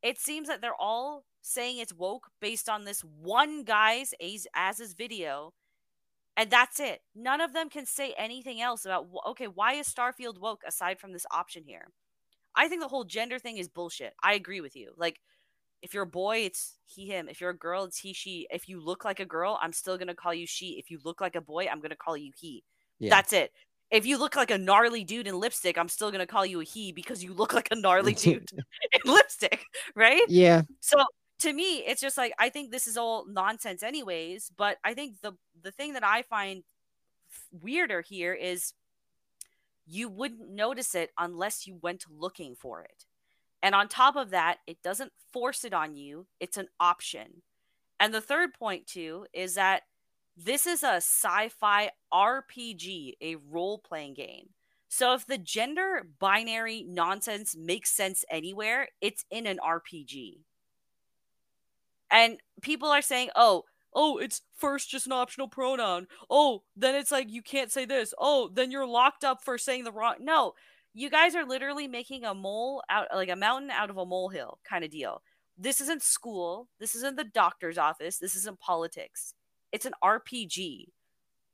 [0.02, 4.94] it seems that they're all saying it's woke based on this one guy's as Az's
[4.94, 5.54] video,
[6.36, 7.02] and that's it.
[7.16, 11.14] None of them can say anything else about okay, why is Starfield woke aside from
[11.14, 11.88] this option here?
[12.56, 14.14] I think the whole gender thing is bullshit.
[14.24, 14.94] I agree with you.
[14.98, 15.20] Like,
[15.82, 17.28] if you're a boy, it's he, him.
[17.30, 18.48] If you're a girl, it's he, she.
[18.50, 20.80] If you look like a girl, I'm still gonna call you she.
[20.80, 22.64] If you look like a boy, I'm gonna call you he.
[23.00, 23.10] Yeah.
[23.12, 23.52] That's it.
[23.90, 26.64] If you look like a gnarly dude in lipstick, I'm still gonna call you a
[26.64, 28.50] he because you look like a gnarly dude
[29.06, 29.64] in lipstick,
[29.96, 30.24] right?
[30.28, 30.64] yeah.
[30.80, 30.98] So
[31.40, 34.52] to me, it's just like I think this is all nonsense, anyways.
[34.56, 36.64] But I think the the thing that I find
[37.52, 38.74] weirder here is
[39.86, 43.06] you wouldn't notice it unless you went looking for it.
[43.62, 47.42] And on top of that, it doesn't force it on you, it's an option.
[48.00, 49.84] And the third point, too, is that
[50.36, 54.50] this is a sci fi RPG, a role playing game.
[54.88, 60.38] So if the gender binary nonsense makes sense anywhere, it's in an RPG.
[62.10, 66.08] And people are saying, oh, oh, it's first just an optional pronoun.
[66.30, 68.14] Oh, then it's like you can't say this.
[68.18, 70.16] Oh, then you're locked up for saying the wrong.
[70.22, 70.54] No,
[70.98, 74.58] you guys are literally making a mole out, like a mountain out of a molehill
[74.68, 75.22] kind of deal.
[75.56, 76.70] This isn't school.
[76.80, 78.18] This isn't the doctor's office.
[78.18, 79.36] This isn't politics.
[79.72, 80.88] it's an RPG.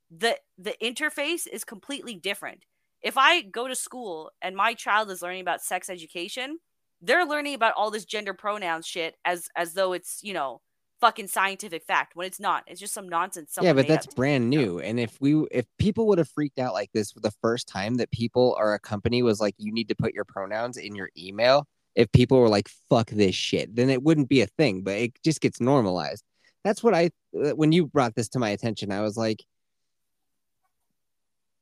[0.10, 2.66] The the interface is completely different.
[3.02, 6.60] If I go to school and my child is learning about sex education,
[7.02, 10.62] they're learning about all this gender pronouns shit as as though it's, you know,
[11.04, 12.64] fucking scientific fact when it's not.
[12.66, 13.58] It's just some nonsense.
[13.62, 14.16] yeah, but that's up.
[14.16, 14.80] brand new.
[14.80, 17.96] And if we if people would have freaked out like this for the first time
[17.96, 21.10] that people or a company was like, you need to put your pronouns in your
[21.18, 24.96] email, if people were like, fuck this shit, then it wouldn't be a thing, but
[24.96, 26.24] it just gets normalized.
[26.64, 29.44] That's what I uh, when you brought this to my attention, I was like,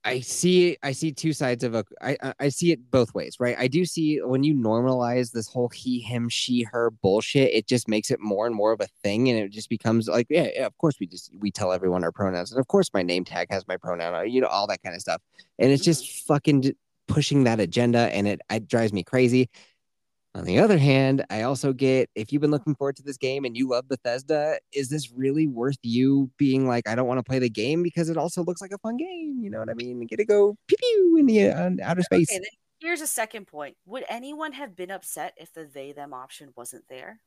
[0.03, 3.55] I see I see two sides of a I I- see it both ways, right?
[3.57, 7.87] I do see when you normalize this whole he, him, she, her bullshit, it just
[7.87, 10.65] makes it more and more of a thing and it just becomes like, yeah, yeah,
[10.65, 12.51] of course we just we tell everyone our pronouns.
[12.51, 14.81] And of course my name tag has my pronoun, on it, you know, all that
[14.81, 15.21] kind of stuff.
[15.59, 15.91] And it's mm-hmm.
[15.91, 16.73] just fucking
[17.07, 19.49] pushing that agenda and it, it drives me crazy.
[20.33, 23.43] On the other hand, I also get if you've been looking forward to this game
[23.43, 27.23] and you love Bethesda, is this really worth you being like, I don't want to
[27.23, 29.39] play the game because it also looks like a fun game?
[29.41, 30.05] You know what I mean?
[30.05, 32.31] Get to go pew pew in the uh, outer space.
[32.31, 33.75] Okay, then here's a second point.
[33.85, 37.19] Would anyone have been upset if the they them option wasn't there?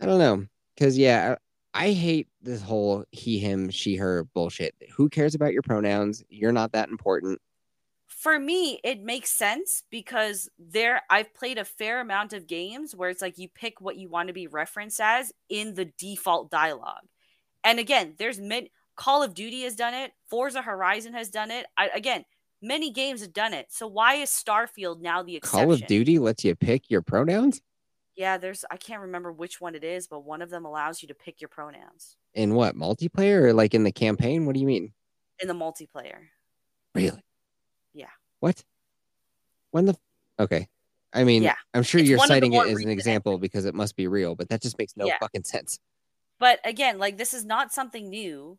[0.00, 0.46] I don't know.
[0.78, 1.36] Cause yeah,
[1.74, 4.74] I hate this whole he, him, she, her bullshit.
[4.96, 6.24] Who cares about your pronouns?
[6.30, 7.38] You're not that important.
[8.24, 13.10] For me, it makes sense because there I've played a fair amount of games where
[13.10, 17.04] it's like you pick what you want to be referenced as in the default dialogue.
[17.64, 21.66] And again, there's many Call of Duty has done it, Forza Horizon has done it.
[21.76, 22.24] I, again,
[22.62, 23.66] many games have done it.
[23.68, 25.66] So why is Starfield now the exception?
[25.66, 27.60] Call of Duty lets you pick your pronouns
[28.16, 31.08] Yeah, there's I can't remember which one it is, but one of them allows you
[31.08, 34.46] to pick your pronouns in what multiplayer or like in the campaign?
[34.46, 34.94] What do you mean?
[35.40, 36.20] in the multiplayer.
[36.94, 37.22] Really?
[38.44, 38.62] What?
[39.70, 39.96] When the
[40.38, 40.68] okay.
[41.14, 41.54] I mean, Yeah.
[41.72, 43.96] I'm sure It's you're one of the citing it as an example because it must
[43.96, 45.16] be real, but that just makes no Yeah.
[45.18, 45.80] fucking sense.
[46.38, 48.58] But again, like this is not something new.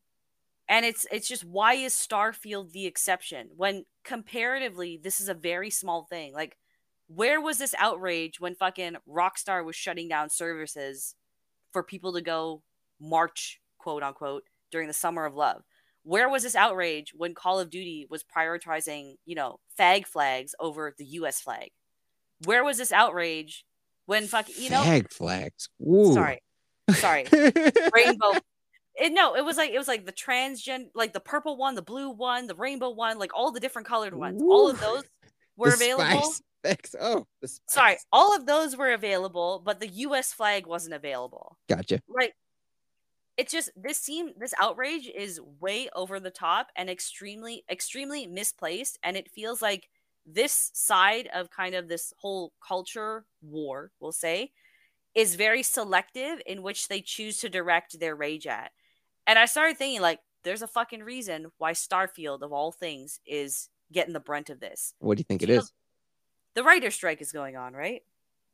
[0.68, 5.70] And it's it's just why is Starfield the exception when comparatively this is a very
[5.70, 6.34] small thing.
[6.34, 6.58] Like
[7.06, 11.14] where was this outrage when fucking Rockstar was shutting down services
[11.74, 12.64] for people to go
[13.00, 15.62] march, quote unquote, during the summer of love?
[16.06, 20.94] Where was this outrage when Call of Duty was prioritizing, you know, fag flags over
[20.98, 21.72] the US flag?
[22.46, 23.66] Where was this outrage
[24.06, 25.70] when fucking, you know, fag flags.
[25.82, 26.14] Ooh.
[26.14, 26.42] sorry,
[26.94, 27.26] sorry,
[27.94, 28.34] rainbow.
[28.98, 31.82] It, no, it was like it was like the transgen, like the purple one, the
[31.82, 34.42] blue one, the rainbow one, like all the different colored ones.
[34.42, 35.04] All of those
[35.58, 36.22] were The available.
[36.64, 36.96] spice.
[37.02, 37.26] Oh.
[37.68, 40.34] Sorry, all of those were available, but the U.S.
[40.34, 41.58] flag wasn't available.
[41.68, 42.00] Gotcha.
[42.08, 42.34] Right.
[43.38, 48.98] It's just this seem this outrage is way over the top and extremely extremely misplaced,
[49.04, 49.90] and it feels like
[50.26, 54.52] this side of kind of this whole culture war, we'll say,
[55.14, 58.72] is very selective in which they choose to direct their rage at.
[59.28, 63.70] And I started thinking, like, there's a fucking reason why Starfield, of all things, is
[63.92, 64.94] getting the brunt of this.
[65.00, 65.74] What do you think it You know- is?
[66.54, 68.02] The writer strike is going on, right?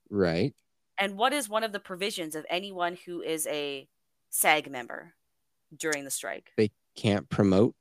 [0.10, 0.56] Right.
[0.98, 3.88] And what is one of the provisions of anyone who is a
[4.32, 5.14] SAG member
[5.76, 6.52] during the strike?
[6.58, 7.76] They can't promote.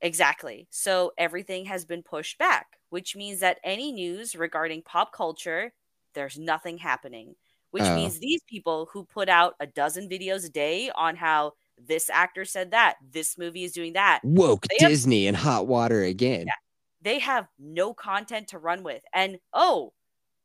[0.00, 0.66] Exactly.
[0.70, 5.72] So everything has been pushed back, which means that any news regarding pop culture,
[6.14, 7.34] there's nothing happening,
[7.70, 7.96] which Oh.
[7.96, 12.44] means these people who put out a dozen videos a day on how this actor
[12.44, 16.46] said that, this movie is doing that, Woke have- Disney and hot water again.
[16.46, 16.52] Yeah.
[17.00, 19.02] they have no content to run with.
[19.12, 19.92] And oh,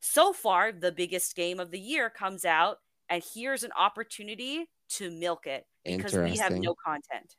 [0.02, 5.12] so far, the biggest game of the year comes out, and here's an opportunity to
[5.12, 7.36] milk it because we have no content.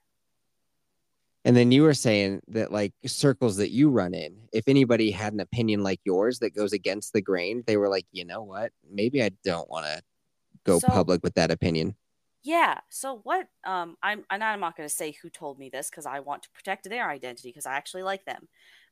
[1.44, 5.32] And then you were saying that like circles that you run in, if anybody had
[5.32, 8.72] an opinion like yours that goes against the grain, they were like, you know what?
[8.90, 10.02] Maybe I don't want to
[10.64, 11.96] go So- public with that opinion.
[12.42, 12.78] Yeah.
[12.88, 13.48] So what?
[13.64, 16.42] Um, I'm and I'm not going to say who told me this because I want
[16.44, 18.48] to protect their identity because I actually like them.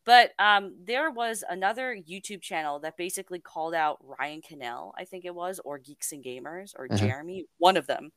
[0.09, 5.27] But um, there was another YouTube channel that basically called out Ryan Cannell, I think
[5.27, 6.97] it was, or Geeks and Gamers, or Uh-huh.
[6.97, 8.13] Jeremy, one of them.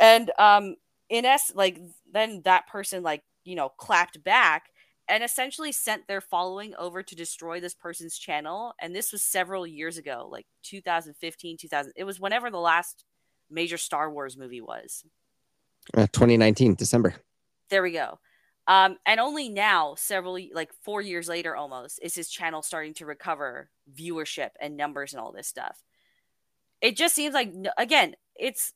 [0.00, 0.74] And um,
[1.08, 1.78] in s like
[2.12, 4.70] then that person like you know clapped back
[5.08, 8.74] and essentially sent their following over to destroy this person's channel.
[8.80, 11.92] And this was several years ago, like 2015, 2000.
[11.94, 13.04] It was whenever the last
[13.48, 15.04] major Star Wars movie was.
[15.96, 17.14] Uh, 2019, December.
[17.70, 18.18] There we go.
[18.68, 23.06] Um, and only now, several like four years later, almost, is his channel starting to
[23.06, 25.82] recover viewership and numbers and all this stuff.
[26.80, 28.72] It just seems like again, it's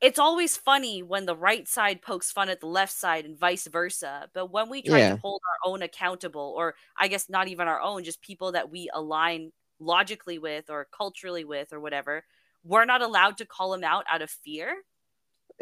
[0.00, 3.66] it's always funny when the right side pokes fun at the left side and vice
[3.68, 4.30] versa.
[4.34, 5.08] But when we try Yeah.
[5.08, 8.70] to hold our own accountable, or I guess not even our own, just people that
[8.70, 12.24] we align logically with or culturally with or whatever,
[12.64, 14.76] we're not allowed to call them out out of fear.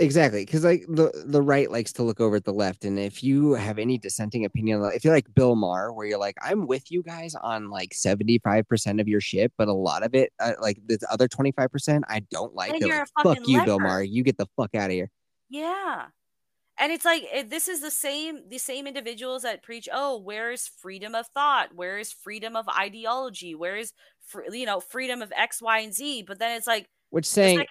[0.00, 3.24] Exactly, because like the the right likes to look over at the left, and if
[3.24, 6.92] you have any dissenting opinion, if you're like Bill Maher, where you're like, I'm with
[6.92, 10.32] you guys on like seventy five percent of your shit, but a lot of it,
[10.38, 12.78] uh, like the other twenty five percent, I don't like.
[12.78, 14.02] You're like, a Fuck you, Bill leper." Maher.
[14.04, 15.10] You get the fuck out of here.
[15.50, 16.06] Yeah.
[16.78, 20.52] And it's like it, this is the same the same individuals that preach, "Oh, where
[20.52, 21.74] is freedom of thought?
[21.74, 23.56] Where is freedom of ideology?
[23.56, 23.92] Where is
[24.24, 27.64] fr- you know, freedom of X, Y, and Z?" But then it's like Which saying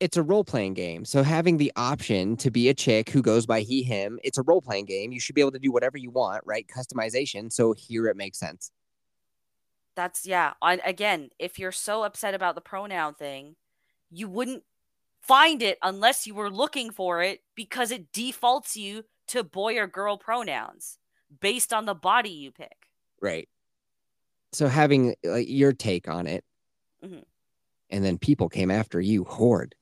[0.00, 1.04] it's a role playing game.
[1.04, 4.42] So having the option to be a chick who goes by he, him, it's a
[4.42, 5.12] role playing game.
[5.12, 6.66] You should be able to do whatever you want, right?
[6.68, 7.52] Customization.
[7.52, 8.70] So here it makes sense.
[9.96, 10.54] that's yeah.
[10.62, 13.56] Again, if you're so upset about the pronoun thing,
[14.10, 14.64] you wouldn't
[15.20, 19.86] find it unless you were looking for it because it defaults you to boy or
[19.86, 20.98] girl pronouns
[21.40, 22.88] based on the body you pick.
[23.20, 23.48] Right.
[24.52, 26.44] So having like your take on it,
[27.02, 27.24] Mhm.
[27.90, 29.74] and then people came after you, horde.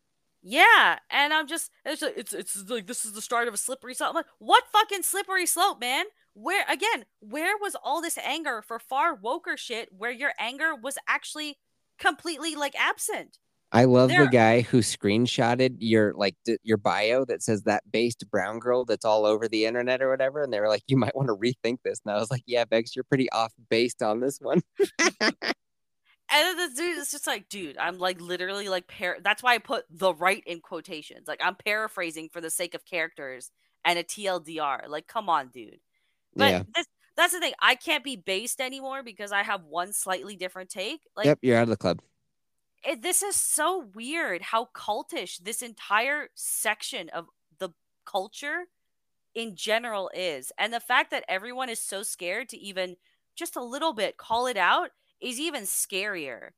[0.48, 3.56] Yeah, and I'm just it's like, it's it's like this is the start of a
[3.56, 4.10] slippery slope.
[4.10, 6.04] I'm like, what fucking slippery slope, man?
[6.34, 7.04] Where again?
[7.18, 9.88] Where was all this anger for far woker shit?
[9.90, 11.58] Where your anger was actually
[11.98, 13.38] completely like absent?
[13.72, 17.82] I love There- the guy who screenshotted your like d- your bio that says that
[17.90, 20.96] based brown girl that's all over the internet or whatever, and they were like, "You
[20.96, 24.00] might want to rethink this." And I was like, "Yeah, Vex, you're pretty off based
[24.00, 24.62] on this one."
[26.30, 29.18] And then this dude is just like, dude, I'm like literally like par.
[29.22, 31.28] That's why I put the right in quotations.
[31.28, 33.50] Like I'm paraphrasing for the sake of characters
[33.84, 34.88] and a TLDR.
[34.88, 35.78] Like, come on, dude.
[36.34, 36.62] But yeah.
[36.74, 37.54] this that's the thing.
[37.60, 41.00] I can't be based anymore because I have one slightly different take.
[41.16, 42.02] Like yep, you're out of the club.
[42.84, 47.26] it, this is so weird how cultish this entire section of
[47.58, 47.70] the
[48.04, 48.64] culture
[49.34, 50.52] in general is.
[50.58, 52.96] And the fact that everyone is so scared to even
[53.34, 54.90] just a little bit call it out
[55.20, 56.50] is even scarier.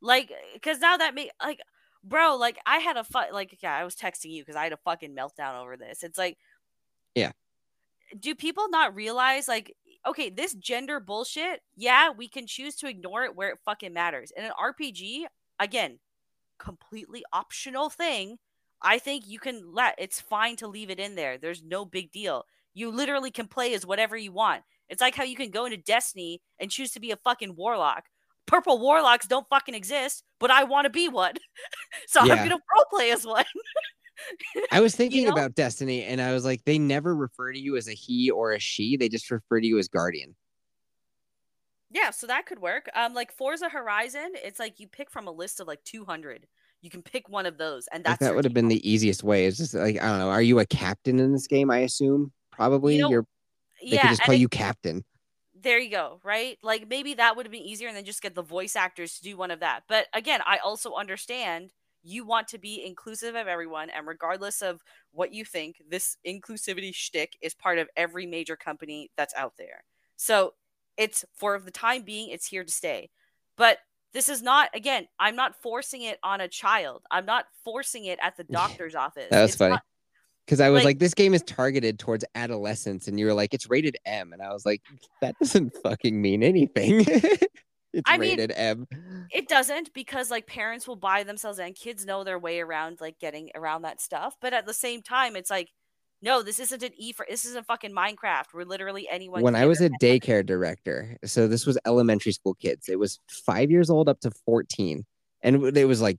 [0.00, 1.60] Like, because now that me, like,
[2.04, 4.72] bro, like I had a fu- like, yeah, I was texting you because I had
[4.74, 6.02] a fucking meltdown over this.
[6.02, 6.38] It's like,
[7.14, 7.32] Yeah.
[8.18, 9.74] do people not realize like
[10.06, 14.30] okay, this gender bullshit, yeah, we can choose to ignore it where it fucking matters.
[14.36, 15.26] In an RPG,
[15.58, 15.98] again,
[16.58, 18.38] completely optional thing.
[18.82, 21.38] I think you can let it's fine to leave it in there.
[21.38, 22.46] There's no big deal.
[22.74, 24.64] You literally can play as whatever you want.
[24.88, 28.04] It's like how you can go into Destiny and choose to be a fucking warlock.
[28.46, 31.34] Purple warlocks don't fucking exist, but I want to be one.
[32.06, 32.34] so Yeah.
[32.34, 33.44] I'm gonna roleplay as one.
[34.70, 35.32] I was thinking know?
[35.32, 38.52] about Destiny, and I was like, they never refer to you as a he or
[38.52, 40.36] a she; they just refer to you as guardian.
[41.90, 42.90] Yeah, so that could work.
[42.94, 46.46] Um, like Forza Horizon, it's like you pick from a list of like 200.
[46.82, 49.22] You can pick one of those, and Like that's that would have been the easiest
[49.22, 49.46] way.
[49.46, 50.28] It's just like I don't know.
[50.28, 51.70] Are you a captain in this game?
[51.70, 52.96] I assume probably.
[52.96, 53.26] You know, You're.
[53.82, 54.02] They yeah.
[54.02, 55.04] could just call it- you captain.
[55.54, 56.58] there you go, right?
[56.62, 59.22] Like maybe that would have been easier, and then just get the voice actors to
[59.22, 59.84] do one of that.
[59.88, 61.72] But again, I also understand
[62.02, 66.94] you want to be inclusive of everyone, and regardless of what you think, this inclusivity
[66.94, 69.84] shtick is part of every major company that's out there.
[70.16, 70.52] So
[70.98, 73.08] it's for the time being, it's here to stay.
[73.56, 73.78] But
[74.12, 75.08] this is not again.
[75.18, 77.04] I'm not forcing it on a child.
[77.10, 79.28] I'm not forcing it at the doctor's office.
[79.30, 79.72] That was It's funny.
[79.72, 79.82] not-
[80.44, 83.54] Because I was like- like, this game is targeted towards adolescents, and you were like,
[83.54, 84.82] it's rated M, and I was like,
[85.20, 87.04] that doesn't fucking mean anything.
[87.94, 88.86] it's I mean, rated M.
[89.30, 93.18] It doesn't because like parents will buy themselves and kids know their way around like
[93.18, 94.36] getting around that stuff.
[94.40, 95.70] But at the same time, it's like,
[96.20, 99.42] no, this isn't an E for this isn't fucking Minecraft where literally anyone.
[99.42, 102.88] When I was a daycare director, so this was elementary school kids.
[102.88, 105.04] It was five years old up to 14.
[105.42, 106.18] And it was like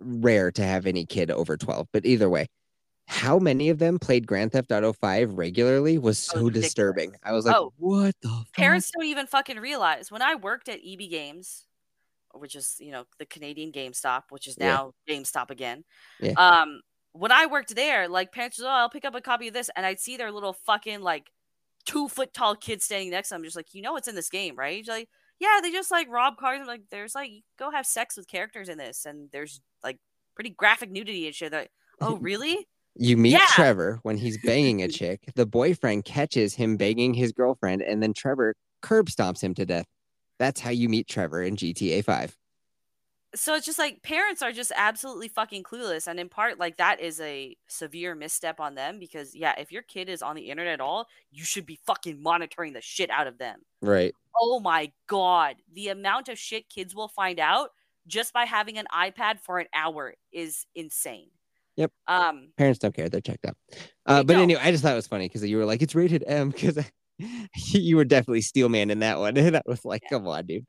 [0.00, 1.86] rare to have any kid over 12.
[1.92, 2.46] But either way,
[3.06, 6.66] how many of them played Grand Theft Auto 5 regularly was so ridiculous.
[6.68, 7.14] disturbing.
[7.22, 8.52] I was like, Oh, what the fuck?
[8.54, 11.66] parents don't even fucking realize when I worked at EB Games,
[12.32, 14.66] which is you know the Canadian GameStop, which is Yeah.
[14.68, 15.84] now GameStop again.
[16.20, 16.32] Yeah.
[16.32, 16.80] Um,
[17.12, 19.70] when I worked there, like parents, was, oh, I'll pick up a copy of this,
[19.76, 21.30] and I'd see their little fucking like
[21.86, 24.30] two foot tall kids standing next to them, just like you know what's in this
[24.30, 24.78] game, right?
[24.78, 26.58] She's like, yeah, they just like rob cars.
[26.60, 29.98] I'm like, there's like go have sex with characters in this, and there's like
[30.34, 31.52] pretty graphic nudity and shit.
[31.52, 32.66] Like, oh really?
[32.96, 33.46] You meet Yeah.
[33.50, 35.30] Trevor when he's banging a chick.
[35.34, 39.86] The boyfriend catches him banging his girlfriend, and then Trevor curb stomps him to death.
[40.38, 42.36] That's how you meet Trevor in GTA 5.
[43.36, 47.00] so it's just like parents are just absolutely fucking clueless and in part like that
[47.00, 50.74] is a severe misstep on them because yeah if your kid is on the internet
[50.74, 54.14] at all you should be fucking monitoring the shit out of them Right.
[54.40, 57.70] oh my god the amount of shit kids will find out
[58.06, 61.30] just by having an ipad for an hour is insane
[61.76, 61.90] Yep.
[62.06, 63.08] um Parents don't care.
[63.08, 63.56] They're checked out.
[64.06, 64.42] Uh, but don't.
[64.42, 66.78] anyway, I just thought it was funny because you were like, it's rated M because
[67.74, 69.36] you were definitely Steelman in that one.
[69.38, 70.66] And I was like, come on, dude.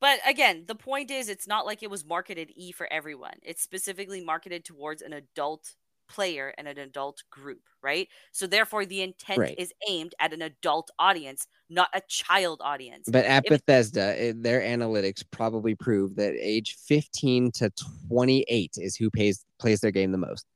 [0.00, 3.34] But again, the point is, it's not like it was marketed E for everyone.
[3.42, 5.74] It's specifically marketed towards an adult
[6.08, 8.06] player and an adult group, right?
[8.30, 9.54] So therefore the intent Right.
[9.58, 13.08] is aimed at an adult audience, not a child audience.
[13.10, 17.70] But at If- Bethesda, their analytics probably prove that age 15 to
[18.08, 20.46] 28 is who pays plays their game the most.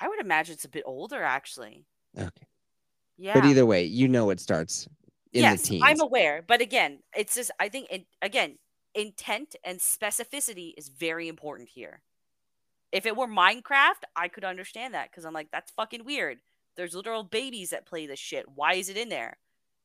[0.00, 1.84] I would imagine it's a bit older actually.
[2.18, 2.46] Okay.
[3.16, 3.34] Yeah.
[3.34, 4.88] But either way, you know it starts
[5.32, 5.84] in yes, the teens.
[5.86, 8.58] I'm aware, but again, it's just I think in, again,
[8.94, 12.02] intent and specificity is very important here.
[12.92, 16.38] If it were Minecraft, I could understand that because I'm like, that's fucking weird.
[16.76, 18.46] There's literal babies that play this shit.
[18.54, 19.36] Why is it in there?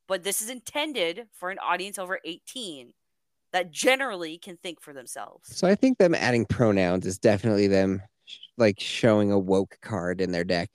[0.06, 2.92] But this is intended for an audience over 18
[3.52, 5.56] that generally can think for themselves.
[5.56, 10.20] So I think them adding pronouns is definitely them sh- like showing a woke card
[10.20, 10.70] in their deck.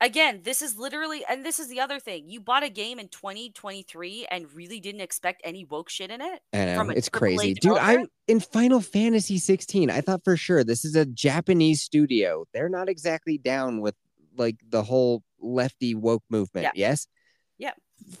[0.00, 2.28] Again, this is literally, and this is the other thing.
[2.28, 6.40] You bought a game in 2023 and really didn't expect any woke shit in it.
[6.52, 7.62] I know it's crazy, dude.
[7.62, 8.00] developer?
[8.02, 12.44] I in Final Fantasy 16, I thought for sure this is a Japanese studio.
[12.52, 13.94] They're not exactly down with
[14.36, 16.64] like the whole lefty woke movement.
[16.64, 16.88] Yeah.
[16.88, 17.06] Yes.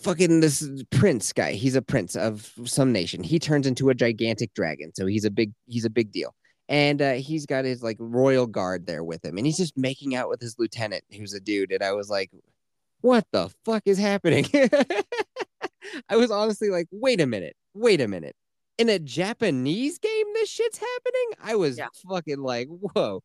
[0.00, 1.52] Fucking this prince guy.
[1.52, 3.22] He's a prince of some nation.
[3.22, 6.34] He turns into a gigantic dragon, so he's a big he's a big deal.
[6.68, 10.14] And uh, he's got his like royal guard there with him, and he's just making
[10.14, 11.70] out with his lieutenant, who's a dude.
[11.72, 12.30] And I was like,
[13.02, 14.46] "What the fuck is happening?"
[16.08, 18.36] I was honestly like, "Wait a minute, wait a minute."
[18.78, 21.30] In a Japanese game, this shit's happening.
[21.42, 21.88] I was Yeah.
[22.08, 23.22] fucking like, "Whoa!"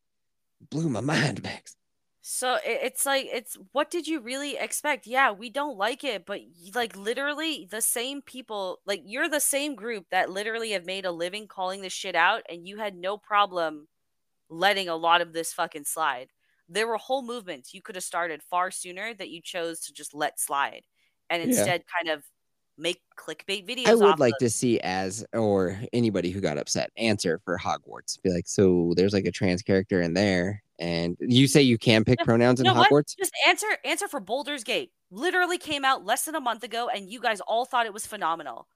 [0.70, 1.76] Blew my mind, Max.
[2.22, 5.07] So it's like it's what did you really expect?
[5.07, 6.41] Yeah, we don't like it, but
[6.76, 11.11] like literally the same people, like you're the same group that literally have made a
[11.11, 13.88] living calling this shit out, and you had no problem
[14.49, 16.30] letting a lot of this fucking slide.
[16.70, 20.13] There were whole movements you could have started far sooner that you chose to just
[20.13, 20.84] let slide,
[21.30, 21.43] and Yeah.
[21.43, 22.26] instead kind of
[22.78, 23.86] make clickbait videos.
[23.86, 28.22] I would like of- to see as or anybody who got upset answer for Hogwarts.
[28.22, 32.03] Be like, so there's like a trans character in there, and you say you can
[32.03, 32.89] pick pronouns in you know what?
[32.91, 33.15] Hogwarts.
[33.17, 34.91] Just answer answer for Baldur's Gate.
[35.11, 38.05] Literally came out less than a month ago, and you guys all thought it was
[38.07, 38.67] phenomenal.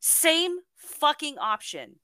[0.00, 1.96] Same fucking option.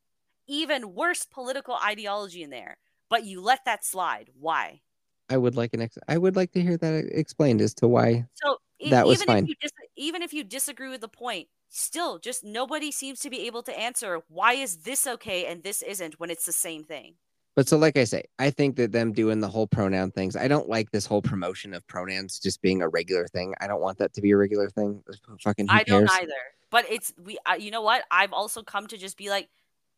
[0.47, 2.77] Even worse political ideology in there,
[3.09, 4.31] but you let that slide.
[4.39, 4.81] Why?
[5.29, 8.27] I would like an ex- I would like to hear that explained as to why.
[8.35, 8.59] So
[8.91, 9.43] That was even fine.
[9.45, 13.31] if you dis- even if you disagree with the point, still just nobody seems to
[13.31, 16.85] be able to answer why is this okay and this isn't when it's the same
[16.85, 17.15] thing.
[17.57, 20.37] But so, like I say, I think that them doing the whole pronoun things.
[20.37, 23.55] I don't like this whole promotion of pronouns just being a regular thing.
[23.63, 25.03] I don't want that to be a regular thing.
[25.43, 26.33] Fucking I don't either.
[26.71, 27.39] But it's we.
[27.47, 28.05] Uh, you know what?
[28.11, 29.49] I've also come to just be like,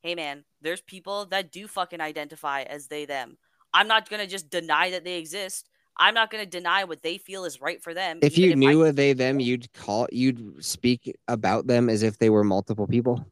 [0.02, 3.36] hey man, there's people that do fucking identify as they them.
[3.74, 5.68] I'm not gonna just deny that they exist.
[5.96, 8.20] I'm not gonna deny what they feel is right for them.
[8.22, 12.18] If you knew I, a they them, you'd call you'd speak about them as if
[12.18, 13.26] they were multiple people.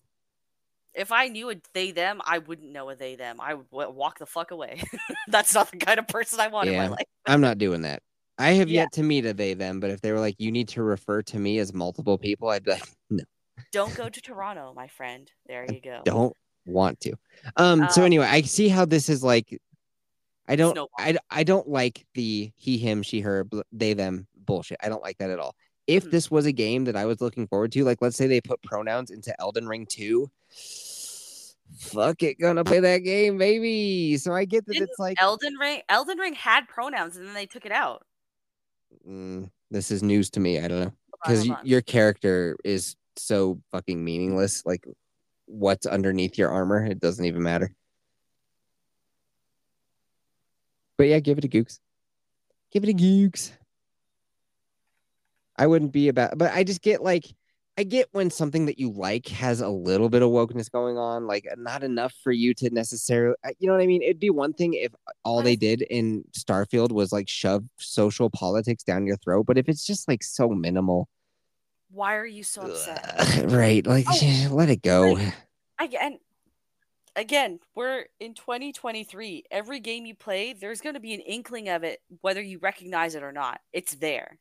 [0.97, 3.41] If I knew a they them, I wouldn't know a they them.
[3.41, 4.83] I would walk the fuck away.
[5.29, 7.07] That's not the kind of person I want in my life.
[7.27, 8.03] I'm not doing that.
[8.39, 8.83] I have Yeah.
[8.83, 11.23] yet to meet a they them, but if they were like, you need to refer
[11.23, 13.25] to me as multiple people, I'd be like, no,
[13.73, 15.31] Don't go to Toronto, my friend.
[15.47, 16.01] There you go.
[16.05, 16.35] don't
[16.67, 17.13] want to.
[17.57, 17.89] Um.
[17.91, 19.59] so Um, anyway, I see how this is like.
[20.49, 20.73] I don't.
[20.73, 20.91] Snowball.
[20.99, 24.79] I I don't like the he him she her they them bullshit.
[24.83, 25.55] I don't like that at all.
[25.87, 26.11] If Mhm.
[26.11, 28.63] this was a game that I was looking forward to, like let's say they put
[28.63, 30.31] pronouns into Elden Ring two.
[31.79, 34.17] Fuck it, gonna play that game, baby.
[34.17, 35.83] So I get that Didn't it's like Elden Ring.
[35.89, 38.05] Elden Ring had pronouns and then they took it out.
[39.07, 40.59] mm, this is news to me.
[40.59, 40.93] I don't know.
[41.23, 41.59] Because on.
[41.65, 44.65] your character is so fucking meaningless.
[44.65, 44.87] Like,
[45.47, 46.85] what's underneath your armor?
[46.85, 47.73] It doesn't even matter.
[50.97, 51.79] But yeah, give it a gooks.
[52.71, 53.53] Give it a gooks.
[55.57, 57.25] I wouldn't be about, but I just get like,
[57.79, 61.27] I get when something that you like has a little bit of wokeness going on,
[61.27, 64.03] like not enough for you to necessarily, uh, you know what I mean?
[64.03, 64.93] It'd be one thing if
[65.25, 69.69] all they did in Starfield was like shove social politics down your throat, but if
[69.69, 71.09] it's just like so minimal,
[71.91, 73.15] Why are you so upset?
[73.19, 73.87] Ugh, right?
[73.87, 75.13] Like, Oh, let it go.
[75.13, 75.35] like-
[75.79, 76.19] Again,
[77.15, 79.45] again, we're in 2023.
[79.51, 83.15] Every game you play, there's going to be an inkling of it, whether you recognize
[83.15, 83.61] it or not.
[83.75, 84.39] It's there.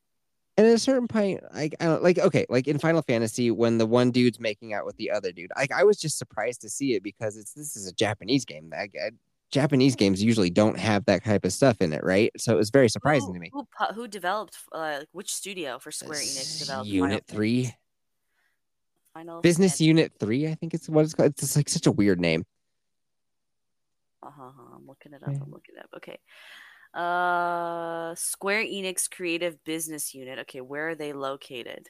[0.57, 3.77] And at a certain point, like, I don't like, okay, like in Final Fantasy, when
[3.77, 6.69] the one dude's making out with the other dude, like, I was just surprised to
[6.69, 8.69] see it because it's this is a Japanese game.
[8.69, 9.11] That I,
[9.51, 12.31] Japanese games usually don't have that type of stuff in it, right?
[12.37, 13.49] So it was very surprising who, to me.
[13.51, 17.79] Who, who developed, uh, which studio for Square Enix developed Unit Final Three, Fantasy?
[19.13, 19.85] Final Business Fantasy?
[19.85, 21.31] Unit Three, I think it's what it's called.
[21.31, 22.45] It's just like such a weird name.
[24.23, 25.29] Uh-huh, uh-huh, I'm looking it up.
[25.29, 25.89] I'm looking it up.
[25.97, 26.17] Okay.
[26.95, 30.39] Uh, Square Enix Creative Business Unit.
[30.39, 31.87] Okay, where are they located?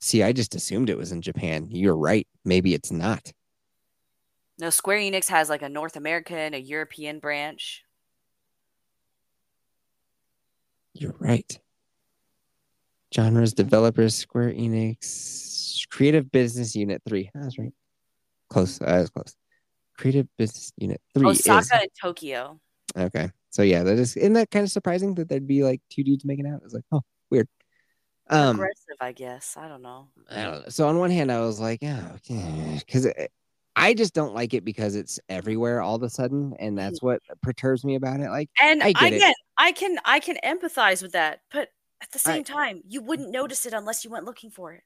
[0.00, 1.68] See, I just assumed it was in Japan.
[1.70, 2.28] You're right.
[2.44, 3.32] Maybe it's not.
[4.58, 7.84] No, Square Enix has like a North American, a European branch.
[10.92, 11.58] You're right.
[13.14, 17.30] Genres, developers, Square Enix, Creative Business Unit 3.
[17.34, 17.72] That's right.
[18.50, 18.82] Close.
[18.82, 19.34] I was close.
[19.98, 21.70] Creative Business Unit 3 Osaka is.
[21.72, 22.58] and Tokyo.
[22.96, 23.30] Okay.
[23.50, 26.24] So yeah, that is isn't that kind of surprising that there'd be like two dudes
[26.24, 26.60] making out?
[26.64, 27.48] It's like, oh, weird.
[28.30, 29.56] Um Aggressive, I guess.
[29.58, 30.08] I don't know.
[30.30, 30.68] I don't know.
[30.68, 33.06] So on one hand, I was like, yeah, okay, because
[33.76, 37.20] I just don't like it because it's everywhere all of a sudden, and that's what
[37.42, 38.28] perturbs me about it.
[38.28, 39.18] Like, And I I, get it.
[39.20, 41.68] get, I can, I can empathize with that, but
[42.02, 44.82] at the I- same time, you wouldn't notice it unless you went looking for it.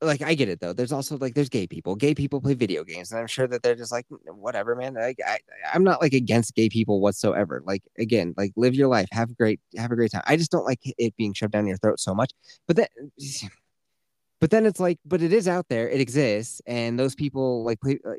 [0.00, 0.72] Like I get it though.
[0.72, 1.94] There's also like there's gay people.
[1.96, 4.94] Gay people play video games, and I'm sure that they're just like whatever, man.
[4.94, 5.38] Like I,
[5.72, 7.62] I'm not like against gay people whatsoever.
[7.64, 10.22] Like again, like live your life, have a great, have a great time.
[10.26, 12.32] I just don't like it being shoved down your throat so much.
[12.66, 12.86] But then,
[14.40, 17.80] but then it's like, but it is out there, it exists, and those people like
[17.80, 17.98] play.
[18.04, 18.18] Like,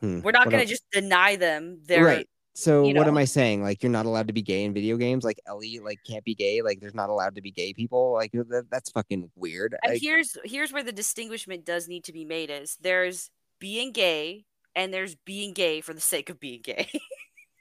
[0.00, 1.80] hmm, We're not to just deny them.
[1.86, 2.28] Their, right.
[2.54, 3.18] So you what am?
[3.18, 3.62] I saying?
[3.62, 5.24] Like you're not allowed to be gay in video games.
[5.24, 6.62] Like Ellie, like can't be gay.
[6.62, 8.12] Like there's not allowed to be gay people.
[8.12, 9.76] Like that, that's fucking weird.
[9.82, 13.90] And Like, here's here's where the distinguishment does need to be made: is there's being
[13.90, 14.44] gay
[14.76, 16.88] and there's being gay for the sake of being gay.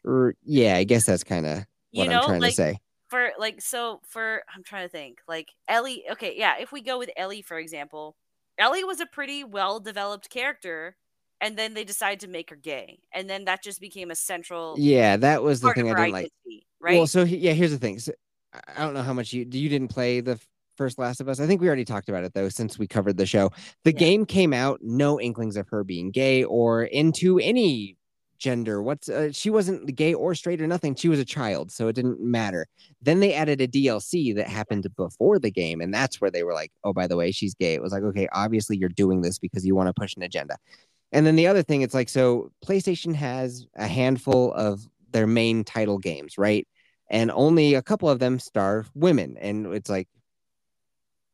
[0.44, 2.80] yeah, I guess that's kind of what know, I'm trying like to say.
[3.08, 6.04] for like so for I'm trying to think like Ellie.
[6.12, 8.16] Okay, yeah, if we go with Ellie for example,
[8.60, 10.98] Ellie was a pretty well developed character,
[11.44, 14.76] and then they decided to make her gay, and then that just became a central
[14.78, 16.32] Yeah, that was the thing I didn't like.
[16.80, 16.98] right?
[16.98, 18.00] Well, so he- yeah, here's the thing.
[18.00, 18.14] So,
[18.54, 20.40] I- I don't know how much you you didn't play the
[20.76, 21.40] first Last of Us.
[21.40, 23.52] I think we already talked about it though, since we covered the show.
[23.84, 24.00] The Yeah.
[24.00, 27.96] game came out, no inklings of her being gay or into any
[28.40, 28.82] gender.
[28.82, 30.96] What's uh, she wasn't gay or straight or nothing.
[30.96, 32.66] She was a child, so it didn't matter.
[33.02, 36.54] Then they added a DLC that happened before the game, and that's where they were
[36.54, 39.38] like, "Oh, by the way, she's gay." It was like, okay, obviously you're doing this
[39.40, 40.58] because you want to push an agenda.
[41.14, 45.64] And then the other thing, it's like, so PlayStation has a handful of their main
[45.64, 46.68] title games, right?
[47.10, 49.38] And only a couple of them star women.
[49.38, 50.10] And it's like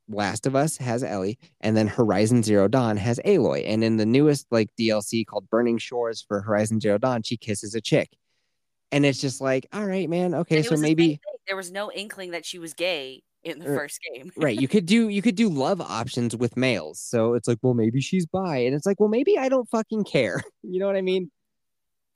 [0.09, 3.63] Last of Us has Ellie, and then Horizon Zero Dawn has Aloy.
[3.65, 7.73] And in the newest like DLC called Burning Shores for Horizon Zero Dawn, she kisses
[7.73, 8.09] a chick.
[8.91, 11.71] And it's just like, all right, man, okay, so was the same maybe there was
[11.71, 14.31] no inkling that she was gay in the Er, first game.
[14.37, 16.99] right, you could do you could do love options with males.
[16.99, 18.57] So it's like, well, maybe she's bi.
[18.57, 20.41] And it's like, well, maybe I don't fucking care.
[20.63, 21.31] You know what I mean?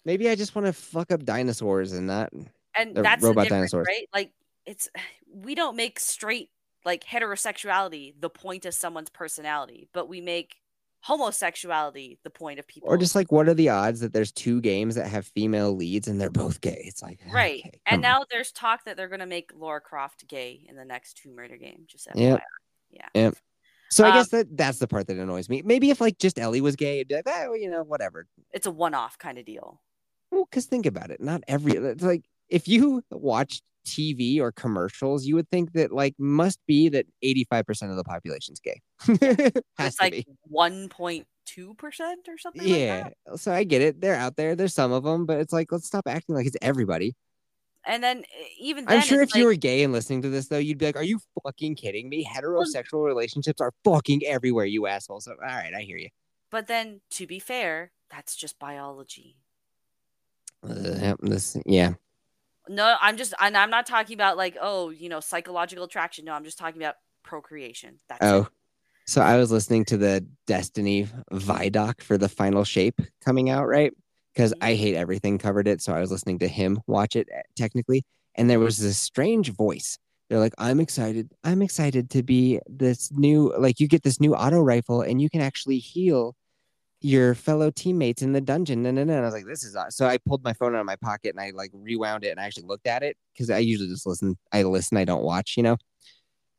[0.05, 2.31] Maybe I just want to fuck up dinosaurs and not
[2.75, 3.85] and that's robot dinosaurs.
[3.87, 4.07] right?
[4.13, 4.31] Like
[4.65, 4.89] it's
[5.33, 6.49] we don't make straight
[6.85, 10.57] like heterosexuality the point of someone's personality, but we make
[11.03, 12.89] homosexuality the point of people.
[12.89, 16.07] or just like what are the odds that there's two games that have female leads
[16.07, 16.81] and they're both gay?
[16.85, 17.61] It's like right.
[17.65, 18.01] okay, and on.
[18.01, 21.57] now there's talk that they're gonna make Lara Croft gay in the next Tomb Raider
[21.57, 21.83] game.
[21.87, 22.41] Just Yep.
[22.91, 23.07] Yeah.
[23.13, 23.35] Yep.
[23.89, 25.61] So I Um, guess that that's the part that annoys me.
[25.63, 28.27] Maybe if like just Ellie was gay, it'd be like, oh, well, you know, whatever.
[28.51, 29.81] It's a one-off kind of deal.
[30.31, 31.21] Well, because think about it.
[31.21, 36.15] Not every it's like if you watch TV or commercials, you would think that like
[36.17, 38.81] must be that 85% of the population's gay.
[39.77, 42.61] Has it's like one point two percent or something.
[42.61, 43.09] like Yeah.
[43.25, 43.39] that.
[43.39, 43.99] so I get it.
[43.99, 44.55] They're out there.
[44.55, 47.15] There's some of them, but it's like let's stop acting like it's everybody.
[47.85, 48.23] And then
[48.59, 50.77] even then, I'm sure if it's you were gay and listening to this though, you'd
[50.77, 52.25] be like, "Are you fucking kidding me?
[52.25, 56.07] Heterosexual relationships are fucking everywhere, you asshole." So, all right, I hear you.
[56.49, 59.35] But then, to be fair, that's just biology.
[60.63, 61.95] Uh, this, yeah,
[62.69, 66.25] No, I'm just, and I'm not talking about like, oh, you know, psychological attraction.
[66.25, 67.99] No, I'm just talking about procreation.
[68.07, 68.47] That's Oh, it.
[69.05, 73.91] so I was listening to the Destiny Vidoc for the final shape coming out, right?
[74.33, 75.81] Because I hate everything covered it.
[75.81, 78.03] So I was listening to him watch it eh, technically.
[78.35, 79.97] And there was this strange voice.
[80.29, 81.31] They're like, I'm excited.
[81.43, 85.29] I'm excited to be this new, like, you get this new auto rifle and you
[85.29, 86.35] can actually heal
[87.03, 88.81] your fellow teammates in the dungeon.
[88.81, 89.13] No, no, no.
[89.13, 90.95] And I was like, this is aw-" so I pulled my phone out of my
[90.95, 93.89] pocket and I like rewound it and I actually looked at it because I usually
[93.89, 94.37] just listen.
[94.51, 95.77] I listen, I don't watch, you know.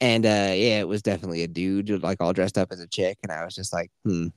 [0.01, 3.19] And uh yeah, it was definitely a dude like all dressed up as a chick,
[3.23, 4.29] and I was just like, hmm.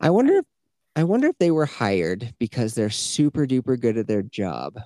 [0.00, 0.44] I wonder if
[0.96, 4.80] I wonder if they were hired because they're super duper good at their job,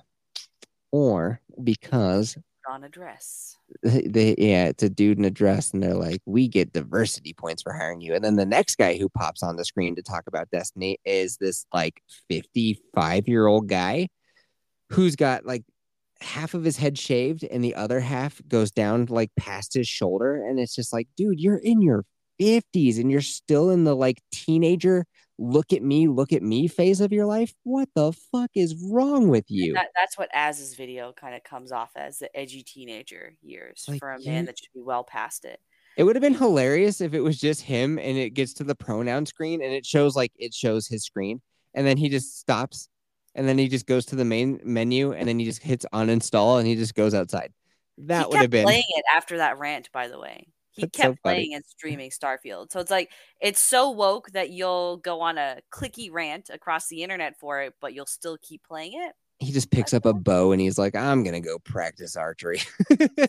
[0.91, 2.37] or because
[2.69, 3.57] on a dress.
[3.83, 7.61] they, yeah, it's a dude in a dress, and they're like, we get diversity points
[7.61, 8.13] for hiring you.
[8.13, 11.37] And then the next guy who pops on the screen to talk about Destiny is
[11.37, 14.07] this like 55 year old guy
[14.89, 15.63] who's got like
[16.21, 20.35] half of his head shaved and the other half goes down like past his shoulder.
[20.35, 22.05] And it's just like, dude, you're in your
[22.41, 25.05] 50s and you're still in the like teenager
[25.43, 27.53] look at me, look at me phase of your life.
[27.63, 29.73] What the fuck is wrong with you?
[29.73, 33.99] That, that's what Az's video kind of comes off as the edgy teenager years Like,
[33.99, 35.59] for a man that should be well past it.
[35.97, 38.73] It would have been hilarious if it was just him and it gets to the
[38.73, 41.41] pronoun screen and it shows like it shows his screen
[41.75, 42.89] and then he just stops
[43.35, 46.57] and then he just goes to the main menu and then he just hits uninstall
[46.57, 47.51] and he just goes outside.
[47.99, 49.91] That would have been playing it after that rant.
[49.91, 51.45] By the way, he That's kept funny.
[51.45, 52.71] playing and streaming Starfield.
[52.71, 57.03] So it's like it's so woke that you'll go on a clicky rant across the
[57.03, 59.13] internet for it, but you'll still keep playing it.
[59.39, 62.61] he just picks up a bow and he's like, I'm gonna go practice archery.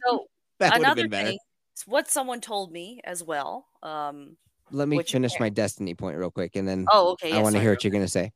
[0.05, 0.26] So
[0.61, 1.32] that would have another been better.
[1.32, 1.38] thing,
[1.86, 3.66] what someone told me as well.
[3.82, 4.36] Um,
[4.70, 7.32] Let me finish my destiny point real quick and then oh, okay.
[7.32, 8.32] I yeah, want to hear what you're gonna say.